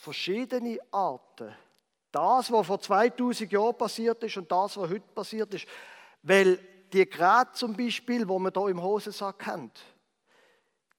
verschiedene 0.00 0.78
Arten. 0.90 1.54
Das, 2.12 2.50
was 2.50 2.66
vor 2.66 2.80
2000 2.80 3.50
Jahren 3.50 3.76
passiert 3.76 4.22
ist 4.22 4.36
und 4.36 4.50
das, 4.50 4.76
was 4.76 4.90
heute 4.90 5.08
passiert 5.14 5.52
ist. 5.54 5.66
Weil 6.22 6.58
die 6.92 7.08
Geräte 7.08 7.52
zum 7.54 7.76
Beispiel, 7.76 8.26
wo 8.28 8.38
man 8.38 8.52
hier 8.54 8.68
im 8.68 8.82
Hosensack 8.82 9.38
kennt, 9.40 9.80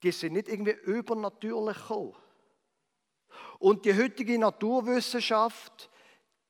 die 0.02 0.12
sind 0.12 0.34
nicht 0.34 0.48
irgendwie 0.48 0.76
übernatürlich 0.84 1.76
gekommen. 1.76 2.14
Und 3.58 3.84
die 3.84 3.96
heutige 3.96 4.38
Naturwissenschaft, 4.38 5.90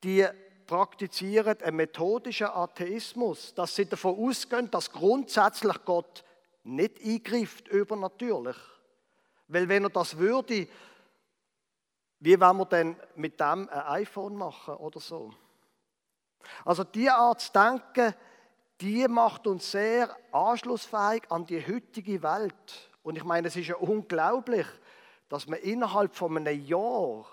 die 0.03 0.27
praktiziert 0.67 1.63
einen 1.63 1.77
methodischen 1.77 2.47
Atheismus, 2.47 3.53
dass 3.55 3.75
sie 3.75 3.87
davon 3.87 4.19
ausgehen, 4.19 4.69
dass 4.69 4.91
grundsätzlich 4.91 5.83
Gott 5.83 6.23
nicht 6.63 7.03
eingreift 7.03 7.67
übernatürlich. 7.69 8.57
Weil 9.49 9.67
wenn 9.67 9.83
er 9.83 9.89
das 9.89 10.15
würde, 10.17 10.67
wie 12.19 12.39
wollen 12.39 12.57
wir 12.57 12.65
denn 12.65 12.95
mit 13.15 13.39
dem 13.39 13.67
ein 13.67 13.81
iPhone 14.03 14.35
machen 14.35 14.75
oder 14.75 14.99
so? 14.99 15.33
Also 16.63 16.83
die 16.83 17.09
Art 17.09 17.41
zu 17.41 17.51
denken, 17.51 18.13
die 18.79 19.07
macht 19.07 19.47
uns 19.47 19.71
sehr 19.71 20.15
anschlussfähig 20.31 21.23
an 21.29 21.45
die 21.45 21.65
heutige 21.65 22.21
Welt. 22.21 22.89
Und 23.01 23.17
ich 23.17 23.23
meine, 23.23 23.47
es 23.47 23.55
ist 23.55 23.67
ja 23.67 23.75
unglaublich, 23.77 24.67
dass 25.29 25.47
man 25.47 25.59
innerhalb 25.59 26.15
von 26.15 26.37
einem 26.37 26.63
Jahr 26.65 27.25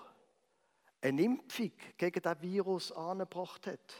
eine 1.02 1.22
Impfung 1.22 1.72
gegen 1.98 2.22
das 2.22 2.40
Virus 2.40 2.92
angebracht 2.92 3.66
hat. 3.66 3.94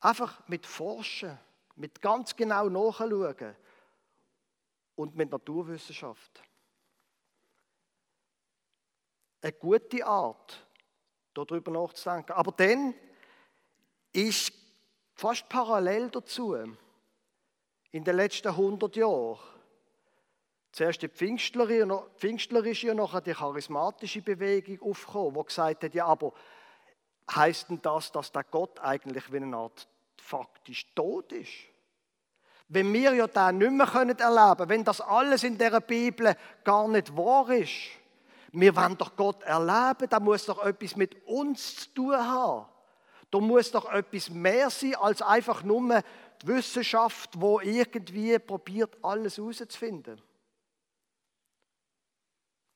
Einfach 0.00 0.48
mit 0.48 0.66
Forschen, 0.66 1.38
mit 1.76 2.00
ganz 2.00 2.34
genau 2.34 2.70
nachschauen 2.70 3.54
und 4.96 5.14
mit 5.14 5.30
Naturwissenschaft 5.30 6.42
eine 9.44 9.52
gute 9.52 10.06
Art, 10.06 10.66
darüber 11.34 11.70
nachzudenken. 11.70 12.32
Aber 12.32 12.52
dann 12.52 12.94
ist 14.12 14.52
fast 15.14 15.48
parallel 15.50 16.08
dazu 16.10 16.54
in 16.54 18.04
den 18.04 18.16
letzten 18.16 18.48
100 18.48 18.96
Jahren. 18.96 19.38
Zuerst 20.72 21.02
die 21.02 21.08
pfingstlerische 21.08 22.90
und 22.90 22.96
nachher 22.96 23.20
die 23.20 23.34
charismatische 23.34 24.22
Bewegung 24.22 24.90
aufgekommen, 24.90 25.34
die 25.34 25.44
gesagt 25.44 25.84
hat, 25.84 25.94
ja, 25.94 26.06
aber 26.06 26.32
heißt 27.30 27.68
denn 27.68 27.82
das, 27.82 28.10
dass 28.12 28.32
der 28.32 28.44
Gott 28.44 28.80
eigentlich 28.80 29.30
wie 29.30 29.36
eine 29.36 29.56
Art 29.56 29.86
faktisch 30.16 30.86
tot 30.94 31.32
ist? 31.32 31.52
Wenn 32.68 32.92
wir 32.94 33.12
ja 33.12 33.26
den 33.26 33.58
nicht 33.58 33.70
mehr 33.72 33.86
erleben 33.86 34.16
können, 34.16 34.68
wenn 34.70 34.84
das 34.84 35.02
alles 35.02 35.44
in 35.44 35.58
der 35.58 35.80
Bibel 35.80 36.34
gar 36.64 36.88
nicht 36.88 37.14
wahr 37.14 37.50
ist, 37.50 37.90
wir 38.54 38.76
wollen 38.76 38.96
doch 38.96 39.16
Gott 39.16 39.42
erleben, 39.42 40.08
da 40.08 40.20
muss 40.20 40.46
doch 40.46 40.64
etwas 40.64 40.94
mit 40.96 41.26
uns 41.26 41.76
zu 41.76 41.94
tun 41.94 42.16
haben. 42.16 42.66
Da 43.30 43.40
muss 43.40 43.70
doch 43.72 43.90
etwas 43.90 44.30
mehr 44.30 44.70
sein 44.70 44.94
als 44.94 45.20
einfach 45.22 45.64
nur 45.64 46.02
die 46.40 46.46
Wissenschaft, 46.46 47.30
wo 47.34 47.58
irgendwie 47.60 48.38
probiert, 48.38 48.96
alles 49.02 49.38
herauszufinden. 49.38 50.20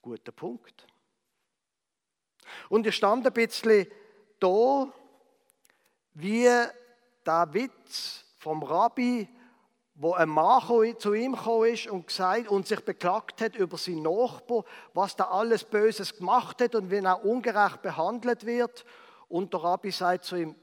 Guter 0.02 0.32
Punkt. 0.32 0.86
Und 2.68 2.86
ich 2.86 2.96
stand 2.96 3.26
ein 3.26 3.32
bisschen 3.32 3.86
da, 4.40 4.92
wie 6.14 6.48
der 7.24 7.54
Witz 7.54 8.24
vom 8.38 8.62
Rabbi, 8.62 9.28
wo 10.00 10.12
ein 10.12 10.28
Mann 10.28 10.62
zu 10.98 11.12
ihm 11.12 11.32
gekommen 11.32 11.74
ist 11.74 11.88
und, 11.88 12.06
gesagt, 12.06 12.48
und 12.48 12.68
sich 12.68 12.80
beklagt 12.84 13.40
hat 13.40 13.56
über 13.56 13.76
seinen 13.76 14.02
Nachbar, 14.02 14.64
was 14.94 15.16
da 15.16 15.24
alles 15.24 15.64
Böses 15.64 16.16
gemacht 16.16 16.62
hat 16.62 16.76
und 16.76 16.88
wie 16.92 16.98
er 16.98 17.24
ungerecht 17.24 17.82
behandelt 17.82 18.46
wird. 18.46 18.84
Und 19.28 19.52
der 19.52 19.64
Rabbi 19.64 19.90
sagt 19.90 20.24
zu 20.24 20.36
ihm, 20.36 20.54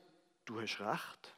du 0.45 0.61
hast 0.61 0.79
recht. 0.79 1.35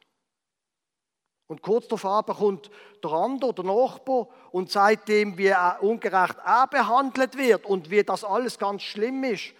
Und 1.48 1.60
kurz 1.60 1.88
darauf 1.88 2.26
kommt 2.26 2.70
der 3.02 3.10
andere, 3.10 3.52
der 3.52 3.64
Nachbar, 3.64 4.28
und 4.52 4.70
sagt 4.70 5.08
ihm, 5.08 5.36
wie 5.36 5.46
er 5.46 5.82
ungerecht 5.82 6.36
auch 6.44 6.66
behandelt 6.68 7.36
wird 7.36 7.66
und 7.66 7.90
wie 7.90 8.04
das 8.04 8.22
alles 8.22 8.60
ganz 8.60 8.82
schlimm 8.82 9.24
ist. 9.24 9.54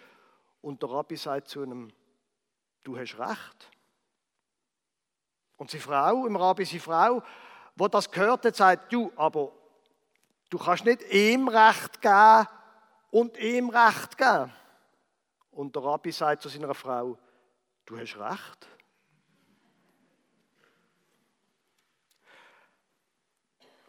Und 0.60 0.80
der 0.80 0.90
Rabbi 0.90 1.16
sagt 1.16 1.48
zu 1.48 1.64
ihm, 1.64 1.90
du 2.84 2.96
hast 2.96 3.18
recht. 3.18 3.70
Und 5.56 5.70
seine 5.70 5.82
Frau, 5.82 6.24
im 6.24 6.36
Rabbi 6.36 6.64
seine 6.64 6.80
Frau, 6.80 7.22
wo 7.78 7.86
das 7.86 8.10
gehört 8.10 8.44
hat, 8.44 8.56
sagt, 8.56 8.92
du, 8.92 9.12
aber 9.14 9.52
du 10.50 10.58
kannst 10.58 10.84
nicht 10.84 11.02
ihm 11.12 11.46
Recht 11.46 12.00
geben 12.00 12.48
und 13.10 13.38
ihm 13.38 13.70
Recht 13.70 14.18
geben. 14.18 14.52
Und 15.52 15.74
der 15.76 15.84
Rabbi 15.84 16.10
sagt 16.10 16.42
zu 16.42 16.48
seiner 16.48 16.74
Frau, 16.74 17.16
du 17.86 17.96
hast 17.96 18.16
recht. 18.18 18.66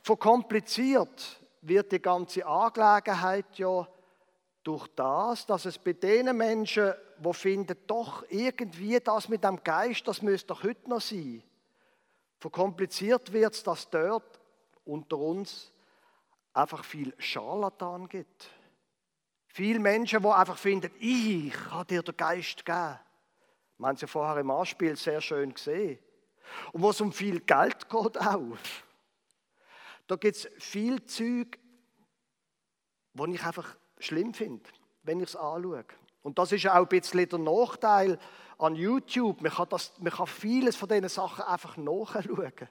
Verkompliziert 0.03 1.39
wird 1.61 1.91
die 1.91 2.01
ganze 2.01 2.45
Angelegenheit 2.45 3.57
ja 3.57 3.87
durch 4.63 4.87
das, 4.89 5.45
dass 5.47 5.65
es 5.65 5.79
bei 5.79 5.93
den 5.93 6.35
Menschen, 6.37 6.93
die 7.17 7.33
finden, 7.33 7.77
doch 7.87 8.23
irgendwie 8.29 8.99
das 8.99 9.29
mit 9.29 9.43
dem 9.43 9.63
Geist, 9.63 10.07
das 10.07 10.21
müsste 10.21 10.47
doch 10.47 10.63
heute 10.63 10.89
noch 10.89 11.01
sein. 11.01 11.43
Verkompliziert 12.39 13.33
wird 13.33 13.53
es, 13.53 13.63
dass 13.63 13.89
dort 13.89 14.39
unter 14.85 15.17
uns 15.17 15.71
einfach 16.53 16.83
viel 16.83 17.13
Scharlatan 17.17 18.07
gibt. 18.07 18.49
Viele 19.47 19.79
Menschen, 19.79 20.21
die 20.21 20.27
einfach 20.27 20.57
finden, 20.57 20.91
ich 20.99 21.53
habe 21.69 21.85
dir 21.85 22.01
den 22.01 22.15
Geist 22.15 22.65
gegeben. 22.65 22.99
Wir 23.77 23.87
haben 23.87 23.95
es 23.95 24.01
ja 24.01 24.07
vorher 24.07 24.37
im 24.37 24.51
Anspiel 24.51 24.95
sehr 24.95 25.21
schön 25.21 25.53
gesehen. 25.53 25.99
Und 26.71 26.81
wo 26.81 26.89
es 26.89 27.01
um 27.01 27.11
viel 27.11 27.41
Geld 27.41 27.89
geht 27.89 28.17
auch. 28.17 28.57
Da 30.07 30.15
gibt 30.15 30.37
es 30.37 30.49
viel 30.57 31.05
Zeug, 31.05 31.59
wo 33.13 33.25
ich 33.25 33.43
einfach 33.43 33.75
schlimm 33.99 34.33
finde, 34.33 34.69
wenn 35.03 35.19
ich 35.19 35.29
es 35.29 35.35
anschaue. 35.35 35.85
Und 36.21 36.37
das 36.37 36.51
ist 36.51 36.63
ja 36.63 36.73
auch 36.73 36.83
ein 36.83 36.87
bisschen 36.87 37.27
der 37.29 37.39
Nachteil 37.39 38.19
an 38.57 38.75
YouTube. 38.75 39.41
Man 39.41 39.51
kann, 39.51 39.69
das, 39.69 39.97
man 39.99 40.11
kann 40.11 40.27
vieles 40.27 40.75
von 40.75 40.89
diesen 40.89 41.09
Sachen 41.09 41.45
einfach 41.45 41.77
nachschauen. 41.77 42.69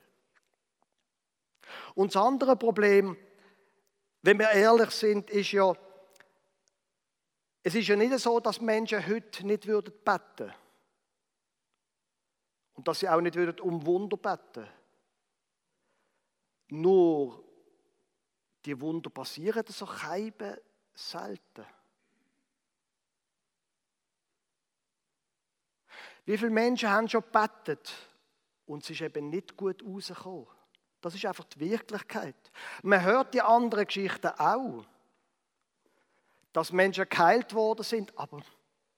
Und 1.95 2.15
das 2.15 2.23
andere 2.23 2.57
Problem, 2.57 3.17
wenn 4.23 4.39
wir 4.39 4.51
ehrlich 4.51 4.91
sind, 4.91 5.31
ist 5.31 5.53
ja, 5.53 5.75
es 7.63 7.75
ist 7.75 7.89
ja 7.89 7.97
nicht 7.97 8.19
so, 8.19 8.41
dass 8.41 8.61
Menschen 8.61 9.07
heute 9.07 9.47
nicht 9.47 9.67
würden 9.67 9.93
beten 10.05 10.53
und 12.75 12.87
dass 12.87 13.01
sie 13.01 13.09
auch 13.09 13.21
nicht 13.21 13.35
würden 13.35 13.61
um 13.61 13.85
Wunder 13.85 14.17
beten. 14.17 14.69
Nur 16.69 17.45
die 18.65 18.81
Wunder 18.81 19.11
passieren 19.11 19.65
so 19.67 19.87
Scheiben 19.87 20.57
selten. 20.95 21.67
Wie 26.29 26.37
viele 26.37 26.51
Menschen 26.51 26.91
haben 26.91 27.09
schon 27.09 27.23
gebetet 27.23 27.91
und 28.67 28.85
es 28.85 28.91
ist 28.91 29.01
eben 29.01 29.31
nicht 29.31 29.57
gut 29.57 29.83
rausgekommen? 29.83 30.47
Das 31.01 31.15
ist 31.15 31.25
einfach 31.25 31.45
die 31.45 31.61
Wirklichkeit. 31.61 32.37
Man 32.83 33.03
hört 33.03 33.33
die 33.33 33.41
anderen 33.41 33.87
Geschichten 33.87 34.27
auch, 34.37 34.85
dass 36.53 36.71
Menschen 36.71 37.09
geheilt 37.09 37.55
worden 37.55 37.83
sind, 37.83 38.13
aber 38.19 38.43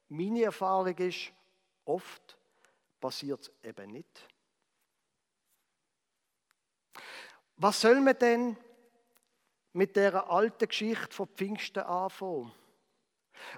meine 0.08 0.42
Erfahrung 0.42 0.98
ist, 0.98 1.30
oft 1.84 2.36
passiert 3.00 3.42
es 3.42 3.52
eben 3.64 3.92
nicht. 3.92 4.26
Was 7.58 7.80
soll 7.80 8.00
man 8.00 8.18
denn 8.18 8.56
mit 9.72 9.94
der 9.94 10.28
alten 10.28 10.66
Geschichte 10.66 11.14
von 11.14 11.28
Pfingsten 11.28 11.84
anfangen? 11.84 12.50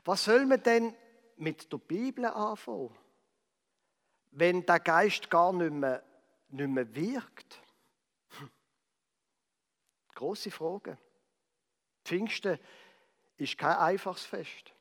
Was 0.05 0.25
soll 0.25 0.45
man 0.45 0.63
denn 0.63 0.95
mit 1.37 1.73
der 1.73 1.79
Bibel 1.79 2.27
anfangen, 2.27 2.95
wenn 4.33 4.67
der 4.67 4.81
Geist 4.81 5.31
gar 5.31 5.53
nicht 5.53 5.73
mehr, 5.73 6.03
nicht 6.49 6.69
mehr 6.69 6.95
wirkt? 6.95 7.63
Große 10.15 10.51
Frage. 10.51 10.99
Pfingsten 12.05 12.59
ist 13.37 13.57
kein 13.57 13.77
einfaches 13.77 14.25
Fest. 14.25 14.73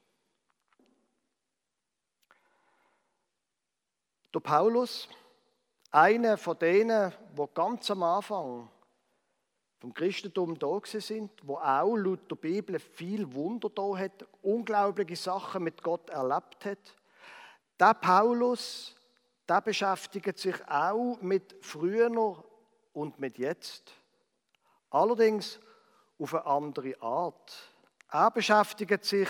Der 4.34 4.40
Paulus, 4.40 5.10
einer 5.92 6.38
von 6.38 6.58
denen, 6.58 7.14
wo 7.36 7.48
ganz 7.48 7.92
am 7.92 8.04
Anfang 8.04 8.70
vom 9.80 9.94
Christentum 9.94 10.58
da 10.58 10.80
sind, 10.84 11.32
wo 11.44 11.56
auch 11.56 11.96
laut 11.96 12.30
der 12.30 12.36
Bibel 12.36 12.80
viel 12.80 13.34
Wunder 13.34 13.70
da 13.70 13.98
hat, 13.98 14.26
unglaubliche 14.42 15.16
Sachen 15.16 15.64
mit 15.64 15.82
Gott 15.82 16.10
erlebt 16.12 16.64
hat. 16.64 16.96
Der 17.80 17.96
Paulus, 17.96 18.96
der 19.52 19.60
beschäftigt 19.60 20.38
sich 20.38 20.56
auch 20.66 21.18
mit 21.20 21.58
früher 21.60 22.42
und 22.94 23.20
mit 23.20 23.38
jetzt. 23.38 23.92
Allerdings 24.90 25.60
auf 26.18 26.34
eine 26.34 26.46
andere 26.46 27.02
Art. 27.02 27.52
Er 28.10 28.32
beschäftigt 28.32 29.04
sich 29.04 29.28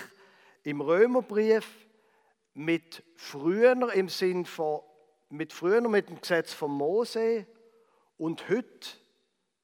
im 0.61 0.79
Römerbrief 0.79 1.87
mit 2.53 3.01
früher 3.15 3.91
im 3.93 4.09
Sinn 4.09 4.45
von 4.45 4.81
mit 5.29 5.53
früher 5.53 5.81
mit 5.89 6.07
dem 6.09 6.21
Gesetz 6.21 6.53
von 6.53 6.69
Mose 6.69 7.47
und 8.19 8.47
heute 8.47 8.89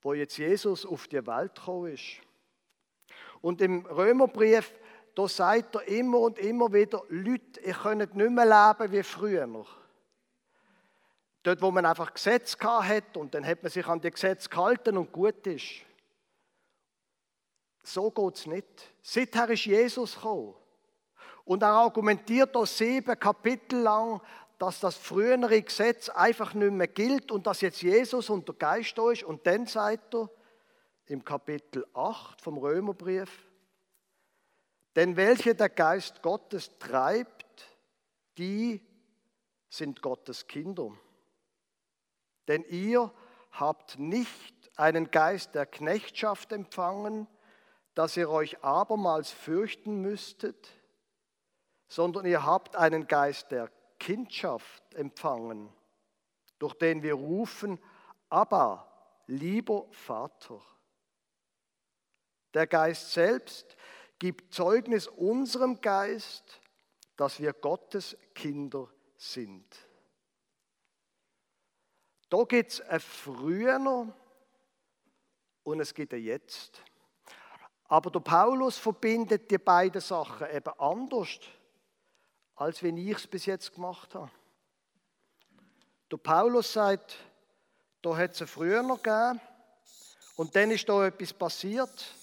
wo 0.02 0.14
jetzt 0.16 0.38
Jesus 0.38 0.88
auf 0.88 1.08
die 1.08 1.28
Welt 1.28 1.54
gekommen 1.54 1.94
ist. 1.94 2.20
Und 3.42 3.62
im 3.62 3.86
Römerbrief, 3.86 4.74
da 5.14 5.28
sagt 5.28 5.76
er 5.76 5.88
immer 5.88 6.22
und 6.22 6.40
immer 6.40 6.74
wieder, 6.74 7.04
Leute, 7.10 7.60
ihr 7.64 7.76
könnt 7.76 8.16
nicht 8.16 8.32
mehr 8.32 8.46
leben 8.46 8.92
wie 8.92 9.04
früher. 9.04 9.68
Dort, 11.48 11.62
wo 11.62 11.72
man 11.72 11.86
einfach 11.86 12.14
Gesetz 12.14 12.58
hat 12.60 13.16
und 13.16 13.34
dann 13.34 13.46
hat 13.46 13.64
man 13.64 13.72
sich 13.72 13.88
an 13.88 14.02
die 14.02 14.12
Gesetze 14.12 14.50
gehalten 14.50 14.98
und 14.98 15.14
gut 15.14 15.48
ist. 15.48 15.76
So 17.84 18.12
geht 18.12 18.36
es 18.36 18.48
nicht. 18.48 18.94
Seither 19.02 19.50
ist 19.52 19.64
Jesus 19.64 20.16
gekommen. 20.16 20.56
Und 21.46 21.64
er 21.64 21.70
argumentiert 21.70 22.54
da 22.54 22.66
sieben 22.66 23.18
Kapitel 23.18 23.80
lang, 23.80 24.20
dass 24.58 24.82
das 24.82 24.98
frühere 24.98 25.62
Gesetz 25.62 26.10
einfach 26.10 26.54
nicht 26.54 26.74
mehr 26.74 26.90
gilt 26.90 27.32
und 27.32 27.48
dass 27.48 27.62
jetzt 27.62 27.82
Jesus 27.82 28.30
und 28.30 28.46
der 28.46 28.56
Geist 28.56 28.98
ist. 28.98 29.24
Und 29.24 29.48
dann 29.48 29.68
sagt 29.68 30.16
er 30.16 30.30
im 31.06 31.24
Kapitel 31.24 31.88
8 31.94 32.42
vom 32.42 32.58
Römerbrief, 32.58 33.32
denn 34.98 35.16
welche 35.16 35.56
der 35.56 35.70
Geist 35.70 36.22
Gottes 36.22 36.78
treibt, 36.78 37.70
die 38.38 38.82
sind 39.70 40.02
Gottes 40.02 40.46
Kinder. 40.46 40.92
Denn 42.48 42.64
ihr 42.66 43.12
habt 43.52 44.00
nicht 44.00 44.72
einen 44.76 45.12
Geist 45.12 45.56
der 45.56 45.66
Knechtschaft 45.66 46.52
empfangen, 46.52 47.28
dass 47.96 48.16
ihr 48.16 48.30
euch 48.30 48.64
abermals 48.64 49.32
fürchten 49.32 50.02
müsstet, 50.02 50.70
sondern 51.88 52.26
ihr 52.26 52.46
habt 52.46 52.76
einen 52.76 53.08
Geist 53.08 53.52
der 53.52 53.72
Kindschaft 54.00 54.94
empfangen, 54.94 55.74
durch 56.60 56.76
den 56.76 57.02
wir 57.02 57.16
rufen, 57.16 57.80
aber 58.30 58.88
lieber 59.26 59.88
Vater. 59.92 60.62
Der 62.54 62.68
Geist 62.68 63.12
selbst 63.12 63.76
gibt 64.20 64.54
Zeugnis 64.54 65.08
unserem 65.08 65.82
Geist, 65.82 66.62
dass 67.16 67.40
wir 67.40 67.54
Gottes 67.54 68.18
Kinder 68.36 68.90
sind. 69.16 69.87
Da 72.30 72.44
gibt 72.44 72.72
es 72.72 72.82
ein 72.82 73.00
Früher 73.00 74.14
und 75.64 75.80
es 75.80 75.94
gibt 75.94 76.14
ein 76.14 76.22
Jetzt. 76.22 76.82
Aber 77.86 78.12
der 78.12 78.20
Paulus 78.20 78.78
verbindet 78.78 79.50
die 79.50 79.58
beiden 79.58 80.02
Sachen 80.02 80.48
eben 80.52 80.74
anders, 80.78 81.40
als 82.56 82.84
wenn 82.84 82.98
ich 82.98 83.16
es 83.16 83.28
bis 83.28 83.46
jetzt 83.46 83.74
gemacht 83.74 84.14
habe. 84.14 84.32
Der 86.12 86.18
Paulus 86.18 86.74
sagt, 86.74 87.18
da 88.02 88.16
hat 88.16 88.40
es 88.40 88.50
früher 88.50 88.84
noch 88.84 89.02
gegeben 89.02 89.40
und 90.36 90.56
dann 90.56 90.72
ist 90.72 90.88
da 90.88 91.06
etwas 91.06 91.34
passiert 91.34 92.14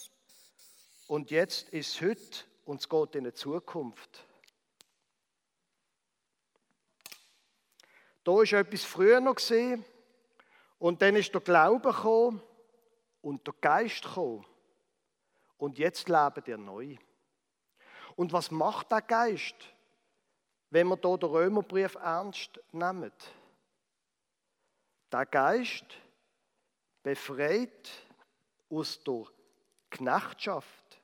und 1.07 1.31
jetzt 1.31 1.71
ist 1.71 1.95
es 1.95 2.01
heute 2.01 2.45
und 2.67 2.81
es 2.81 2.89
geht 2.89 3.15
in 3.15 3.25
die 3.25 3.35
Zukunft. 3.35 4.27
Da 8.23 8.43
ist 8.43 8.53
etwas 8.53 8.85
früher 8.85 9.21
noch 9.21 9.35
gesehen 9.35 9.85
und 10.79 11.03
dann 11.03 11.17
ist 11.17 11.33
der 11.33 11.41
Glaube 11.41 11.93
gekommen 11.93 12.43
und 13.21 13.47
der 13.47 13.55
Geist 13.61 14.03
gekommen. 14.03 14.45
Und 15.57 15.79
jetzt 15.79 16.09
leben 16.09 16.43
wir 16.45 16.59
neu. 16.59 16.97
Und 18.17 18.33
was 18.33 18.51
macht 18.51 18.91
der 18.91 19.03
Geist, 19.03 19.55
wenn 20.71 20.89
wir 20.89 20.99
hier 21.01 21.19
den 21.19 21.29
Römerbrief 21.29 21.95
ernst 21.95 22.61
nehmen? 22.73 23.13
Der 25.11 25.27
Geist 25.27 25.85
befreit 27.03 27.91
aus 28.69 29.03
der 29.05 29.25
Knechtschaft. 29.91 31.01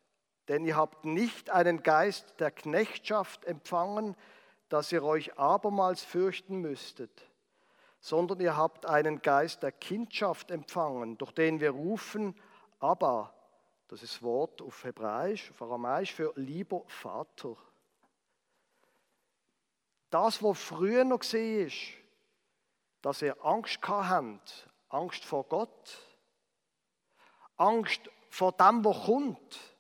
Denn 0.49 0.65
ihr 0.65 0.77
habt 0.77 1.05
nicht 1.05 1.49
einen 1.51 1.83
Geist 1.83 2.35
der 2.41 2.51
Knechtschaft 2.51 3.45
empfangen, 3.45 4.17
dass 4.69 4.91
ihr 4.91 5.05
euch 5.05 5.39
abermals 5.39 6.03
fürchten 6.03 6.57
müsstet, 6.57 7.30
sondern 8.01 8.41
ihr 8.41 8.57
habt 8.57 8.87
einen 8.87 9.21
Geist 9.21 9.63
der 9.63 9.73
Kindschaft 9.73 10.51
empfangen, 10.51 11.19
durch 11.19 11.33
den 11.33 11.61
wir 11.61 11.71
rufen, 11.71 12.35
aber, 12.79 13.35
das 13.89 14.03
ist 14.03 14.15
das 14.15 14.23
Wort 14.23 14.63
auf 14.63 14.85
Hebräisch, 14.85 15.51
auf 15.51 15.61
Aramäisch 15.63 16.15
für 16.15 16.33
lieber 16.37 16.83
Vater. 16.87 17.57
Das, 20.09 20.43
was 20.43 20.59
früher 20.59 21.05
noch 21.05 21.21
war, 21.21 21.73
dass 23.03 23.23
ihr 23.23 23.45
Angst 23.45 23.79
habt, 23.87 24.69
Angst 24.89 25.25
vor 25.25 25.45
Gott, 25.45 25.99
Angst 27.57 28.11
vor 28.31 28.53
dem, 28.53 28.85
was 28.85 29.05
kommt, 29.05 29.77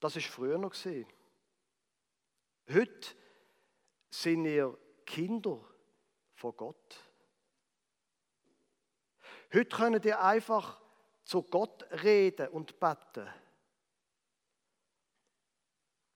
das 0.00 0.16
ist 0.16 0.26
früher 0.26 0.58
noch 0.58 0.70
gesehen. 0.70 1.06
Heute 2.72 3.14
sind 4.10 4.46
ihr 4.46 4.76
Kinder 5.06 5.60
von 6.40 6.56
Gott. 6.56 6.98
Heute 9.52 9.76
könnt 9.76 10.04
ihr 10.06 10.20
einfach 10.22 10.80
zu 11.22 11.42
Gott 11.42 11.86
reden 12.02 12.48
und 12.48 12.80
beten. 12.80 13.28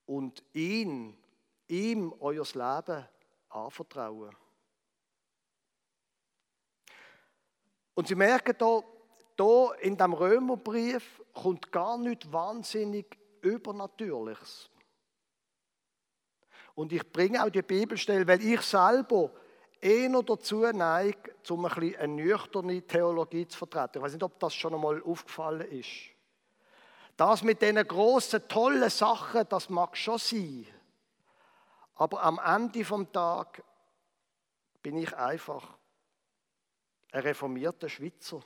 Und 0.07 0.43
ihn, 0.53 1.17
ihm 1.67 2.13
euer 2.19 2.45
Leben 2.45 3.07
anvertrauen. 3.49 4.35
Und 7.93 8.07
Sie 8.07 8.15
merken 8.15 8.55
hier, 8.57 8.83
hier 9.37 9.75
in 9.81 9.97
dem 9.97 10.13
Römerbrief 10.13 11.21
kommt 11.33 11.71
gar 11.71 11.97
nicht 11.97 12.31
wahnsinnig 12.31 13.17
Übernatürliches. 13.41 14.69
Und 16.73 16.91
ich 16.91 17.09
bringe 17.11 17.43
auch 17.43 17.49
die 17.49 17.61
Bibelstelle, 17.61 18.27
weil 18.27 18.41
ich 18.41 18.61
selber 18.61 19.31
eher 19.85 20.23
dazu 20.23 20.61
neige, 20.71 21.35
um 21.49 21.65
ein 21.65 21.95
eine 21.95 22.07
nüchterne 22.07 22.81
Theologie 22.81 23.47
zu 23.47 23.57
vertreten. 23.57 23.97
Ich 23.97 24.01
weiß 24.01 24.13
nicht, 24.13 24.23
ob 24.23 24.39
das 24.39 24.55
schon 24.55 24.73
einmal 24.73 25.01
aufgefallen 25.03 25.69
ist. 25.71 25.89
Das 27.15 27.43
mit 27.43 27.61
diesen 27.61 27.87
grossen, 27.87 28.47
tollen 28.47 28.89
Sachen, 28.89 29.47
das 29.47 29.69
mag 29.69 29.95
schon 29.95 30.17
sein. 30.17 30.65
Aber 31.93 32.23
am 32.23 32.39
Ende 32.43 32.83
vom 32.83 33.09
Tag 33.11 33.63
bin 34.81 34.97
ich 34.97 35.15
einfach 35.15 35.77
ein 37.11 37.21
reformierter 37.21 37.87
Schweizer. 37.87 38.41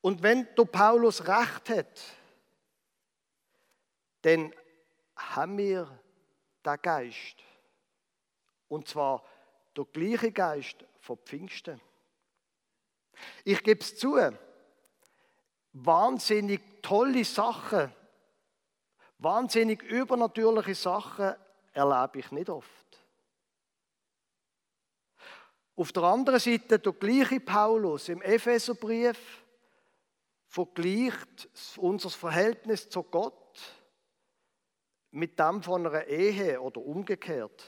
Und 0.00 0.22
wenn 0.22 0.48
du 0.54 0.66
Paulus 0.66 1.26
recht 1.26 1.70
hat, 1.70 2.02
dann 4.22 4.52
haben 5.16 5.56
wir 5.56 6.00
den 6.66 6.82
Geist. 6.82 7.36
Und 8.68 8.88
zwar 8.88 9.22
der 9.76 9.84
gleiche 9.84 10.32
Geist 10.32 10.84
von 11.00 11.18
Pfingsten. 11.18 11.80
Ich 13.44 13.62
gebe 13.62 13.80
es 13.80 13.96
zu, 13.96 14.18
wahnsinnig 15.72 16.82
tolle 16.82 17.24
Sachen, 17.24 17.92
wahnsinnig 19.18 19.82
übernatürliche 19.82 20.74
Sachen 20.74 21.34
erlebe 21.72 22.18
ich 22.18 22.30
nicht 22.32 22.50
oft. 22.50 22.70
Auf 25.76 25.92
der 25.92 26.04
anderen 26.04 26.40
Seite 26.40 26.78
der 26.78 26.92
gleiche 26.92 27.38
Paulus 27.38 28.08
im 28.08 28.22
Epheserbrief 28.22 29.44
vergleicht 30.48 31.48
unser 31.76 32.08
Verhältnis 32.08 32.88
zu 32.88 33.02
Gott 33.02 33.34
mit 35.16 35.38
dem 35.38 35.62
von 35.62 35.86
einer 35.86 36.06
Ehe 36.06 36.60
oder 36.60 36.80
umgekehrt. 36.80 37.64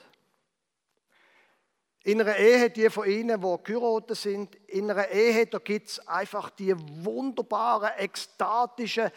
In 2.03 2.21
einer 2.21 2.37
Ehe, 2.37 2.69
die 2.71 2.91
von 2.91 3.09
Ihnen, 3.09 3.41
die 3.41 3.57
geheiratet 3.65 4.17
sind, 4.19 4.55
in 4.67 4.91
einer 4.91 5.09
Ehe, 5.09 5.47
da 5.47 5.59
gibt 5.59 5.89
es 5.89 6.07
einfach 6.07 6.51
die 6.51 6.75
wunderbaren, 7.05 7.91
ekstatischen, 7.97 9.11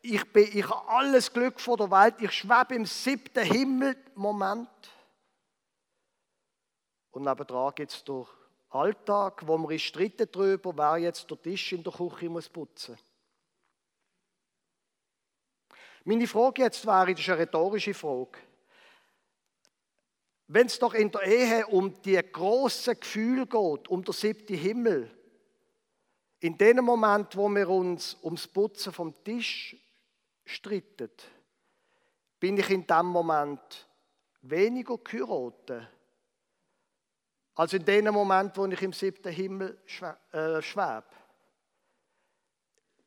ich, 0.00 0.32
bin, 0.32 0.48
ich 0.52 0.68
habe 0.68 0.88
alles 0.88 1.32
Glück 1.32 1.58
vor 1.60 1.76
der 1.76 1.90
Welt, 1.90 2.16
ich 2.20 2.32
schwebe 2.32 2.74
im 2.74 2.84
siebten 2.84 3.44
Himmel 3.44 3.96
Moment. 4.14 4.68
Und 7.10 7.24
nebenan 7.24 7.74
gibt 7.74 7.90
es 7.90 8.04
den 8.04 8.24
Alltag, 8.68 9.46
wo 9.46 9.58
man 9.58 9.78
streiten 9.78 10.28
darüber, 10.30 10.76
wer 10.76 10.98
jetzt 10.98 11.28
den 11.30 11.42
Tisch 11.42 11.72
in 11.72 11.82
der 11.82 11.92
Küche 11.92 12.28
muss 12.28 12.48
putzen 12.48 12.92
muss. 12.92 13.07
Meine 16.04 16.26
Frage 16.26 16.62
jetzt 16.62 16.86
wäre, 16.86 17.12
das 17.12 17.20
ist 17.20 17.28
eine 17.28 17.40
rhetorische 17.40 17.94
Frage. 17.94 18.38
Wenn 20.46 20.66
es 20.66 20.78
doch 20.78 20.94
in 20.94 21.10
der 21.10 21.22
Ehe 21.22 21.66
um 21.66 22.00
die 22.02 22.18
grossen 22.32 22.98
Gefühle 22.98 23.46
geht, 23.46 23.88
um 23.88 24.02
den 24.02 24.14
siebten 24.14 24.56
Himmel, 24.56 25.10
in 26.40 26.56
dem 26.56 26.84
Moment, 26.84 27.36
wo 27.36 27.48
wir 27.48 27.68
uns 27.68 28.16
ums 28.22 28.46
Putzen 28.46 28.92
vom 28.92 29.12
Tisch 29.24 29.76
streiten, 30.44 31.10
bin 32.40 32.56
ich 32.56 32.70
in 32.70 32.86
dem 32.86 33.06
Moment 33.06 33.88
weniger 34.42 34.96
geheiratet, 34.98 35.88
als 37.54 37.72
in 37.72 37.84
dem 37.84 38.14
Moment, 38.14 38.56
wo 38.56 38.66
ich 38.66 38.80
im 38.82 38.92
siebten 38.92 39.32
Himmel 39.32 39.82
äh, 40.32 40.62
schwebe. 40.62 41.04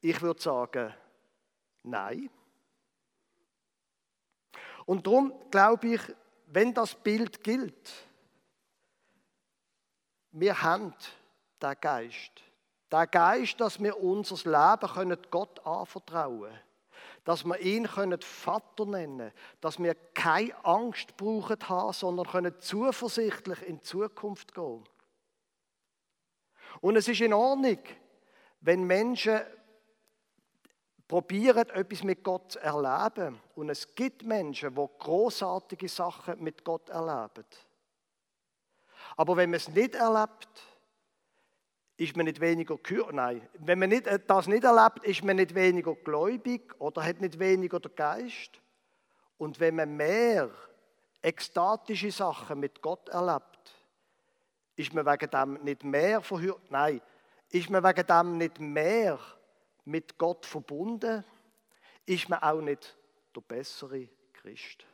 Ich 0.02 0.22
würde 0.22 0.42
sagen, 0.42 0.94
nein. 1.84 2.30
Und 4.92 5.08
darum 5.08 5.32
glaube 5.50 5.96
ich, 5.96 6.02
wenn 6.48 6.74
das 6.74 6.96
Bild 6.96 7.46
gilt, 7.46 7.94
wir 10.32 10.62
haben 10.62 10.94
den 11.62 11.76
Geist. 11.80 12.44
Der 12.92 13.08
Geist, 13.08 13.62
dass 13.62 13.82
wir 13.82 14.04
unser 14.04 14.36
Leben 14.36 14.94
können 14.94 15.18
Gott 15.30 15.66
anvertrauen 15.66 16.42
können. 16.42 16.60
Dass 17.24 17.46
wir 17.46 17.58
ihn 17.62 17.88
können 17.88 18.20
Vater 18.20 18.86
nennen 18.86 19.18
können. 19.20 19.32
Dass 19.62 19.80
wir 19.80 19.96
keine 20.14 20.54
Angst 20.66 21.16
brauchen 21.16 21.70
haben, 21.70 21.94
sondern 21.94 22.28
können 22.28 22.60
zuversichtlich 22.60 23.62
in 23.62 23.78
die 23.78 23.84
Zukunft 23.84 24.54
gehen. 24.54 24.84
Und 26.82 26.98
es 26.98 27.08
ist 27.08 27.22
in 27.22 27.32
Ordnung, 27.32 27.80
wenn 28.60 28.84
Menschen 28.84 29.40
probieren, 31.12 31.68
etwas 31.72 32.04
mit 32.04 32.24
Gott 32.24 32.54
zu 32.54 32.60
erleben. 32.60 33.38
Und 33.56 33.70
es 33.70 33.96
gibt 33.96 34.24
Menschen, 34.24 34.74
die 34.74 34.88
großartige 34.98 35.90
Sachen 35.90 36.42
mit 36.42 36.64
Gott 36.64 36.88
erleben. 36.88 37.46
Aber 39.18 39.36
wenn 39.36 39.50
man 39.50 39.58
es 39.58 39.68
nicht 39.68 39.94
erlebt, 39.94 40.48
ist 41.98 42.16
man 42.16 42.28
nicht 42.28 42.40
weniger 42.40 42.78
Nein, 43.12 43.46
wenn 43.60 43.80
man 43.80 43.90
nicht, 43.90 44.08
äh, 44.08 44.22
das 44.26 44.48
nicht 44.48 44.64
erlebt, 44.64 45.04
ist 45.04 45.22
man 45.26 45.36
nicht 45.36 45.54
weniger 45.54 45.96
gläubig 45.96 46.74
oder 46.80 47.04
hat 47.04 47.20
nicht 47.20 47.38
weniger 47.40 47.82
der 47.82 47.92
Geist. 47.92 48.62
Und 49.38 49.60
wenn 49.60 49.76
man 49.76 49.98
mehr 49.98 50.50
ekstatische 51.22 52.12
Sachen 52.12 52.62
mit 52.62 52.82
Gott 52.82 53.10
erlebt, 53.10 53.76
Ist 54.78 54.94
man 54.94 55.06
wegen 55.06 55.30
dem 55.30 55.64
nicht 55.66 55.84
mehr 55.84 56.22
verhür 56.22 56.58
Nein, 56.70 57.02
ist 57.50 57.70
man 57.70 57.84
wegen 57.84 58.08
dem 58.08 58.38
nicht 58.38 58.62
mehr 58.62 59.20
mit 59.86 60.18
Gott 60.18 60.46
verbunden? 60.46 61.24
Ist 62.06 62.30
man 62.30 62.40
auch 62.40 62.62
nicht 62.62 62.98
der 63.36 63.42
bessere 63.42 64.08
Christ? 64.34 64.86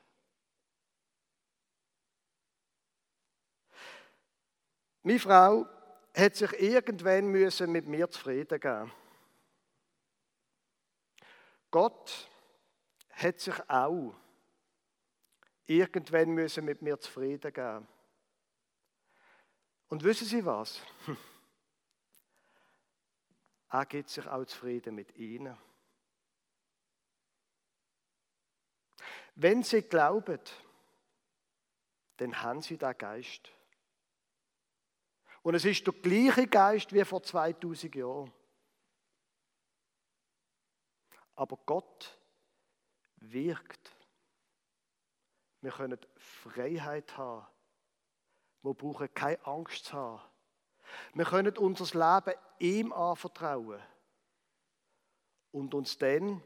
Meine 5.04 5.20
Frau 5.20 5.66
hat 6.14 6.36
sich 6.36 6.52
irgendwann 6.60 7.28
müssen 7.28 7.72
mit 7.72 7.88
mir 7.88 8.10
zufrieden 8.10 8.60
geben. 8.60 8.92
Gott 11.72 12.30
hat 13.12 13.40
sich 13.40 13.70
auch 13.70 14.14
irgendwann 15.66 16.32
müssen 16.32 16.66
mit 16.66 16.82
mir 16.82 17.00
zufrieden 17.00 17.54
geben. 17.54 17.88
Und 19.90 20.04
wissen 20.04 20.28
Sie 20.28 20.46
was? 20.46 20.82
Er 23.70 23.86
gibt 23.86 24.10
sich 24.10 24.26
auch 24.28 24.46
zufrieden 24.46 24.96
mit 24.96 25.16
Ihnen. 25.18 25.58
Wenn 29.36 29.62
Sie 29.62 29.82
glauben, 29.84 30.40
dann 32.18 32.42
haben 32.42 32.62
Sie 32.62 32.78
den 32.78 32.98
Geist. 32.98 33.52
Und 35.44 35.56
es 35.56 35.66
ist 35.66 35.86
der 35.86 35.94
gleiche 35.94 36.48
Geist 36.48 36.92
wie 36.94 37.06
vor 37.06 37.22
2000 37.22 37.96
Jahren. 37.96 38.34
Aber 41.36 41.58
Gott 41.66 42.20
wirkt. 43.18 43.96
Wir 45.62 45.72
können 45.72 46.00
Freiheit 46.18 47.16
haben. 47.18 47.46
Wir 48.64 48.74
brauchen 48.74 49.14
keine 49.14 49.46
Angst 49.46 49.86
zu 49.86 49.94
haben. 49.94 50.37
Wir 51.14 51.26
können 51.26 51.58
unser 51.58 51.86
Leben 51.86 52.38
ihm 52.60 52.94
anvertrauen 52.94 53.82
und 55.52 55.74
uns 55.74 55.98
dann 55.98 56.42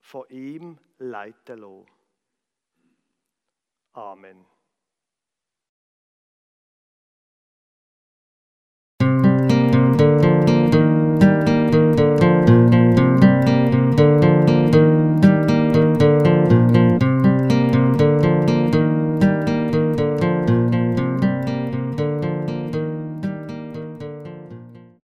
von 0.00 0.28
ihm 0.28 0.78
leiten 0.98 1.58
lassen. 1.58 1.86
Amen. 3.92 4.53